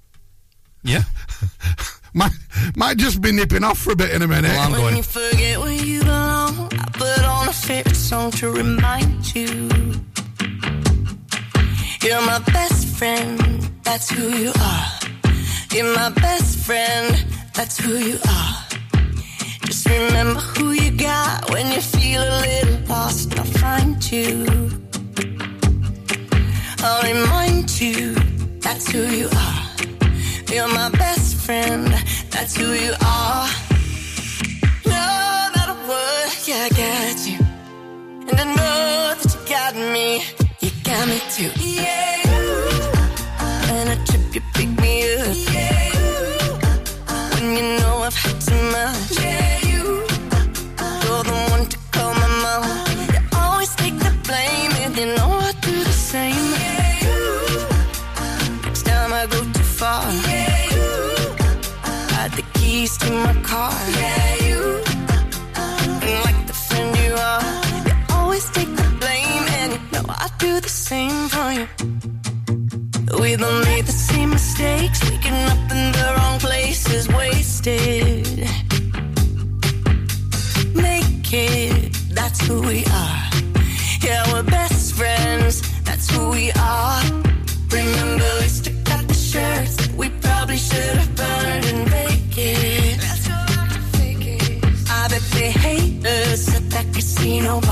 Yeah. 0.85 1.05
might 2.15 2.33
might 2.77 2.97
just 2.99 3.21
be 3.21 3.33
nipping 3.33 3.65
off 3.65 3.79
for 3.79 3.93
a 3.93 3.97
bit 3.97 4.11
in 4.11 4.23
a 4.23 4.29
minute. 4.29 4.51
when 4.71 4.97
you 4.97 5.03
forget 5.03 5.59
where 5.59 5.73
you 5.73 6.01
belong, 6.01 6.69
I 6.73 6.85
put 6.93 7.25
on 7.25 7.49
a 7.49 7.53
favorite 7.53 7.97
song 7.97 8.31
to 8.33 8.51
remind 8.51 9.35
you. 9.35 9.69
You're 12.03 12.27
my 12.27 12.41
best 12.53 12.87
friend, 12.99 13.39
that's 13.85 14.11
who 14.11 14.29
you 14.29 14.53
are. 14.61 14.87
You're 15.73 15.95
my 15.95 16.11
best 16.11 16.59
friend, 16.67 17.25
that's 17.55 17.79
who 17.79 17.97
you 17.97 18.19
are. 18.29 18.65
Just 19.67 19.89
remember 19.89 20.41
who 20.41 20.73
you 20.73 20.91
got 20.91 21.49
when 21.51 21.71
you 21.71 21.81
feel 21.81 22.23
a 22.23 22.41
little 22.41 22.87
lost. 22.89 23.39
I'll 23.39 23.45
find 23.45 24.11
you. 24.11 24.47
I'll 26.81 27.03
remind 27.03 27.81
you, 27.81 28.15
that's 28.61 28.91
who 28.91 29.07
you 29.07 29.29
are. 29.33 29.62
You're 30.53 30.69
my 30.69 30.91
best 30.91 31.37
friend, 31.37 31.87
that's 32.29 32.55
who 32.55 32.73
you 32.75 32.93
are. 33.03 33.49
No 34.85 35.51
matter 35.55 35.79
what, 35.89 36.47
yeah, 36.47 36.69
I 36.69 36.75
got 36.77 37.27
you. 37.27 37.39
And 38.29 38.39
I 38.39 38.45
know 38.45 39.15
that 39.17 39.33
you 39.33 39.41
got 39.49 39.75
me, 39.75 40.23
you 40.61 40.71
got 40.85 41.09
me 41.09 41.19
too. 41.31 41.51
Yeah. 41.59 42.21
And 43.71 43.89
a 43.99 44.05
trip, 44.05 44.35
you 44.35 44.43
pick 44.53 44.69
me 44.79 44.95
up. 45.15 45.35
Yeah. 45.55 45.91
When 47.33 47.57
you 47.57 47.63
know 47.79 48.03
I've 48.05 48.15
had 48.15 48.39
too 48.39 48.63
much. 48.73 49.12
My 63.23 63.35
car. 63.43 63.73
Yeah, 64.01 64.47
you. 64.47 64.61
And 65.55 66.25
like 66.27 66.47
the 66.47 66.59
friend 66.67 66.97
you 67.05 67.13
are, 67.15 67.41
uh, 67.43 67.85
you 67.87 67.95
always 68.17 68.51
take 68.51 68.71
the 68.81 68.89
blame, 69.01 69.45
and 69.61 69.73
you 69.73 69.81
know 69.93 70.05
I 70.09 70.29
do 70.39 70.61
the 70.61 70.69
same 70.69 71.29
for 71.29 71.49
you. 71.59 71.67
We 73.21 73.37
don't 73.37 73.65
made 73.65 73.87
the 73.87 73.99
same 74.11 74.31
mistakes, 74.31 74.99
waking 75.09 75.41
up 75.53 75.63
in 75.77 75.93
the 75.99 76.07
wrong 76.17 76.39
places, 76.39 77.09
wasted. 77.09 78.49
Naked, 80.75 81.95
that's 82.17 82.41
who 82.47 82.61
we 82.63 82.85
are. 82.87 83.12
That 97.41 97.72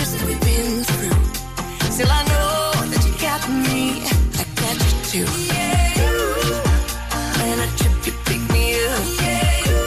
the 0.00 0.06
tears 0.06 0.12
that 0.12 0.26
we've 0.26 0.40
been 0.40 0.84
through. 0.84 1.90
Still, 1.92 2.08
I 2.10 2.22
know 2.24 2.72
that 2.90 3.02
you 3.06 3.12
got 3.20 3.48
me. 3.48 4.02
I 4.34 4.44
got 4.56 4.76
you 4.84 4.92
too. 5.10 5.28
Yeah, 5.52 6.00
you. 6.00 6.12
When 7.38 7.58
I 7.58 7.66
trip, 7.76 8.06
you 8.06 8.12
pick 8.24 8.42
me 8.52 8.64
up. 8.86 9.04
Yeah, 9.20 9.68
you. 9.68 9.82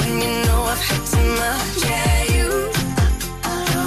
When 0.00 0.14
you 0.22 0.30
know 0.46 0.60
I've 0.62 0.78
had 0.78 1.02
too 1.12 1.28
much. 1.42 1.84
Yeah, 1.84 2.22
you. 2.34 2.48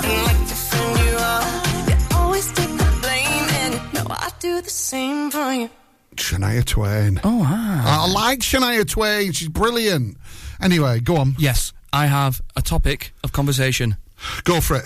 And 0.04 0.18
like 0.26 0.42
the 0.48 0.56
friend 0.56 0.94
you 1.00 1.16
are, 1.18 1.46
you 1.90 1.96
always 2.18 2.48
take 2.52 2.74
the 2.78 2.90
blame, 3.02 3.48
and 3.62 3.74
you 3.74 3.80
know 3.94 4.08
I 4.10 4.30
do 4.40 4.62
the 4.62 4.70
same 4.70 5.32
for 5.32 5.54
you. 5.54 5.70
Shania 6.16 6.66
Twain. 6.66 7.22
Oh, 7.24 7.38
wow. 7.38 7.84
I 7.86 8.12
like 8.12 8.40
Shania 8.40 8.88
Twain. 8.90 9.32
She's 9.32 9.50
brilliant. 9.50 10.18
Anyway, 10.60 11.00
go 11.00 11.18
on. 11.18 11.36
Yes, 11.38 11.74
I 11.94 12.08
have 12.08 12.42
a 12.56 12.62
topic 12.62 13.14
of 13.24 13.32
conversation. 13.32 13.98
Go 14.44 14.62
for 14.62 14.76
it. 14.78 14.86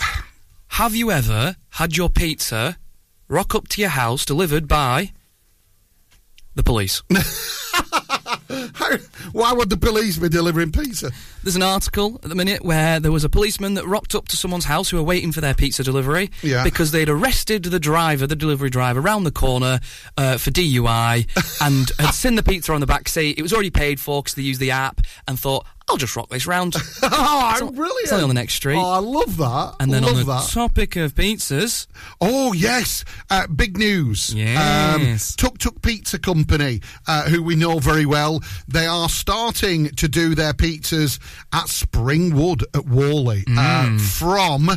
Have 0.70 0.96
you 0.96 1.12
ever 1.12 1.56
had 1.72 1.96
your 1.98 2.10
pizza 2.10 2.78
rock 3.28 3.56
up 3.56 3.68
to 3.70 3.82
your 3.82 3.90
house 3.92 4.26
delivered 4.26 4.68
by 4.68 5.12
the 6.56 6.64
police? 6.64 7.02
How, 8.74 8.98
why 9.32 9.54
would 9.54 9.70
the 9.70 9.78
police 9.78 10.18
be 10.18 10.28
delivering 10.28 10.72
pizza? 10.72 11.12
There's 11.44 11.56
an 11.56 11.64
article 11.64 12.20
at 12.24 12.30
the 12.30 12.36
minute 12.36 12.64
where 12.66 13.00
there 13.00 13.12
was 13.12 13.24
a 13.24 13.30
policeman 13.30 13.76
that 13.76 13.86
rocked 13.88 14.14
up 14.16 14.28
to 14.30 14.36
someone's 14.38 14.66
house 14.66 14.90
who 14.90 14.98
were 14.98 15.04
waiting 15.04 15.32
for 15.32 15.40
their 15.42 15.54
pizza 15.54 15.84
delivery 15.84 16.30
Yeah. 16.42 16.64
because 16.64 16.92
they'd 16.92 17.10
arrested 17.10 17.64
the 17.64 17.80
driver, 17.80 18.28
the 18.28 18.36
delivery 18.36 18.70
driver, 18.70 19.00
around 19.00 19.24
the 19.24 19.32
corner 19.32 19.80
uh, 20.18 20.38
for 20.38 20.52
DUI 20.52 21.28
and 21.66 21.92
had 22.00 22.12
seen 22.12 22.36
the 22.36 22.44
pizza 22.44 22.74
on 22.74 22.82
the 22.82 22.88
back 22.88 23.08
seat. 23.08 23.38
It 23.38 23.42
was 23.42 23.54
already 23.54 23.72
paid 23.72 24.00
for 24.00 24.22
because 24.22 24.36
they 24.36 24.42
used 24.44 24.60
the 24.60 24.72
app 24.72 25.00
and 25.28 25.40
thought, 25.40 25.66
I'll 25.92 25.98
just 25.98 26.16
rock 26.16 26.30
this 26.30 26.48
round. 26.48 26.76
oh, 27.04 27.72
brilliant. 27.76 28.12
On 28.14 28.28
the 28.30 28.34
next 28.34 28.54
street. 28.56 28.78
Oh, 28.78 28.89
I 28.92 29.00
love 29.00 29.36
that. 29.38 29.76
and 29.82 29.92
then 29.92 30.04
love 30.04 30.14
on 30.14 30.18
the 30.20 30.24
that. 30.26 30.50
topic 30.50 30.96
of 30.96 31.14
pizzas, 31.16 31.88
Oh 32.22 32.54
yes, 32.54 33.04
uh, 33.30 33.48
big 33.48 33.78
news. 33.78 34.34
Yes. 34.34 35.36
Um, 35.36 35.36
Tuk 35.38 35.58
Tuk 35.58 35.82
Pizza 35.82 36.18
Company, 36.18 36.80
uh, 37.08 37.24
who 37.30 37.44
we 37.44 37.56
know 37.56 37.80
very 37.80 38.06
well, 38.06 38.42
they 38.68 38.86
are 38.86 39.10
starting 39.10 39.89
to 39.92 40.08
do 40.08 40.34
their 40.34 40.54
pizzas 40.54 41.20
at 41.52 41.66
Springwood 41.66 42.64
at 42.74 42.86
Whalley 42.86 43.44
uh, 43.48 43.82
Mm. 43.82 44.00
from 44.02 44.70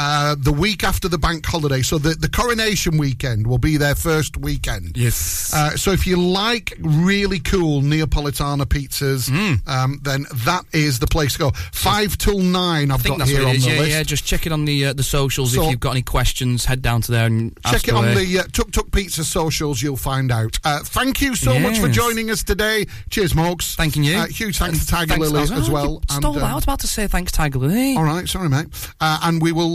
uh, 0.00 0.36
the 0.38 0.52
week 0.52 0.84
after 0.84 1.08
the 1.08 1.18
bank 1.18 1.44
holiday. 1.44 1.82
So 1.82 1.98
the, 1.98 2.10
the 2.14 2.28
coronation 2.28 2.98
weekend 2.98 3.46
will 3.48 3.58
be 3.58 3.76
their 3.76 3.96
first 3.96 4.36
weekend. 4.36 4.96
Yes. 4.96 5.52
Uh, 5.52 5.76
so 5.76 5.90
if 5.90 6.06
you 6.06 6.16
like 6.16 6.72
really 6.80 7.40
cool 7.40 7.82
Neapolitana 7.82 8.64
pizzas, 8.66 9.28
Mm. 9.28 9.66
um, 9.68 9.98
then 10.04 10.26
that 10.46 10.64
is 10.72 10.98
the 11.00 11.06
place 11.08 11.32
to 11.34 11.38
go. 11.40 11.50
Five 11.72 12.16
till 12.16 12.38
nine. 12.38 12.90
I've 12.92 13.02
got 13.04 13.22
here 13.26 13.44
on 13.46 13.56
is. 13.56 13.64
the 13.64 13.70
Yeah, 13.72 13.78
list. 13.80 13.90
yeah. 13.90 14.02
Just 14.04 14.24
check 14.24 14.46
it 14.46 14.52
on 14.52 14.64
the 14.64 14.86
uh, 14.86 14.92
the 14.92 15.02
socials. 15.02 15.52
So- 15.54 15.64
if 15.64 15.70
you've 15.70 15.80
got 15.80 15.90
any 15.92 16.02
questions, 16.02 16.64
head 16.64 16.80
down 16.82 17.02
to 17.02 17.12
there 17.12 17.26
and 17.26 17.58
ask 17.64 17.74
Check 17.74 17.88
it 17.88 17.94
on 17.94 18.14
the 18.14 18.38
uh, 18.38 18.42
Tuk 18.52 18.70
Tuk 18.70 18.90
Pizza 18.92 19.24
socials, 19.24 19.82
you'll 19.82 19.96
find 19.96 20.30
out. 20.30 20.58
Uh, 20.64 20.80
thank 20.84 21.20
you 21.20 21.34
so 21.34 21.58
much 21.58 21.78
for 21.78 21.88
joining 21.88 22.30
us 22.30 22.42
today. 22.44 22.86
Cheers, 23.10 23.32
Mogs. 23.34 23.74
Thanking 23.74 24.04
you. 24.04 24.16
Uh, 24.16 24.26
huge 24.26 24.58
thanks 24.58 24.78
to 24.80 24.86
Tiger 24.86 25.14
Thanks- 25.14 25.28
Lily 25.30 25.42
as 25.42 25.68
well. 25.70 26.00
Stole 26.10 26.36
And, 26.36 26.44
I 26.44 26.54
was 26.54 26.64
about 26.64 26.80
to 26.80 26.86
say 26.86 27.06
thanks, 27.08 27.32
Tiger 27.32 27.58
Lily. 27.58 27.96
all 27.96 28.04
right, 28.04 28.28
sorry, 28.28 28.48
mate. 28.48 28.66
Uh, 29.00 29.18
and 29.24 29.42
we 29.42 29.52
will 29.52 29.74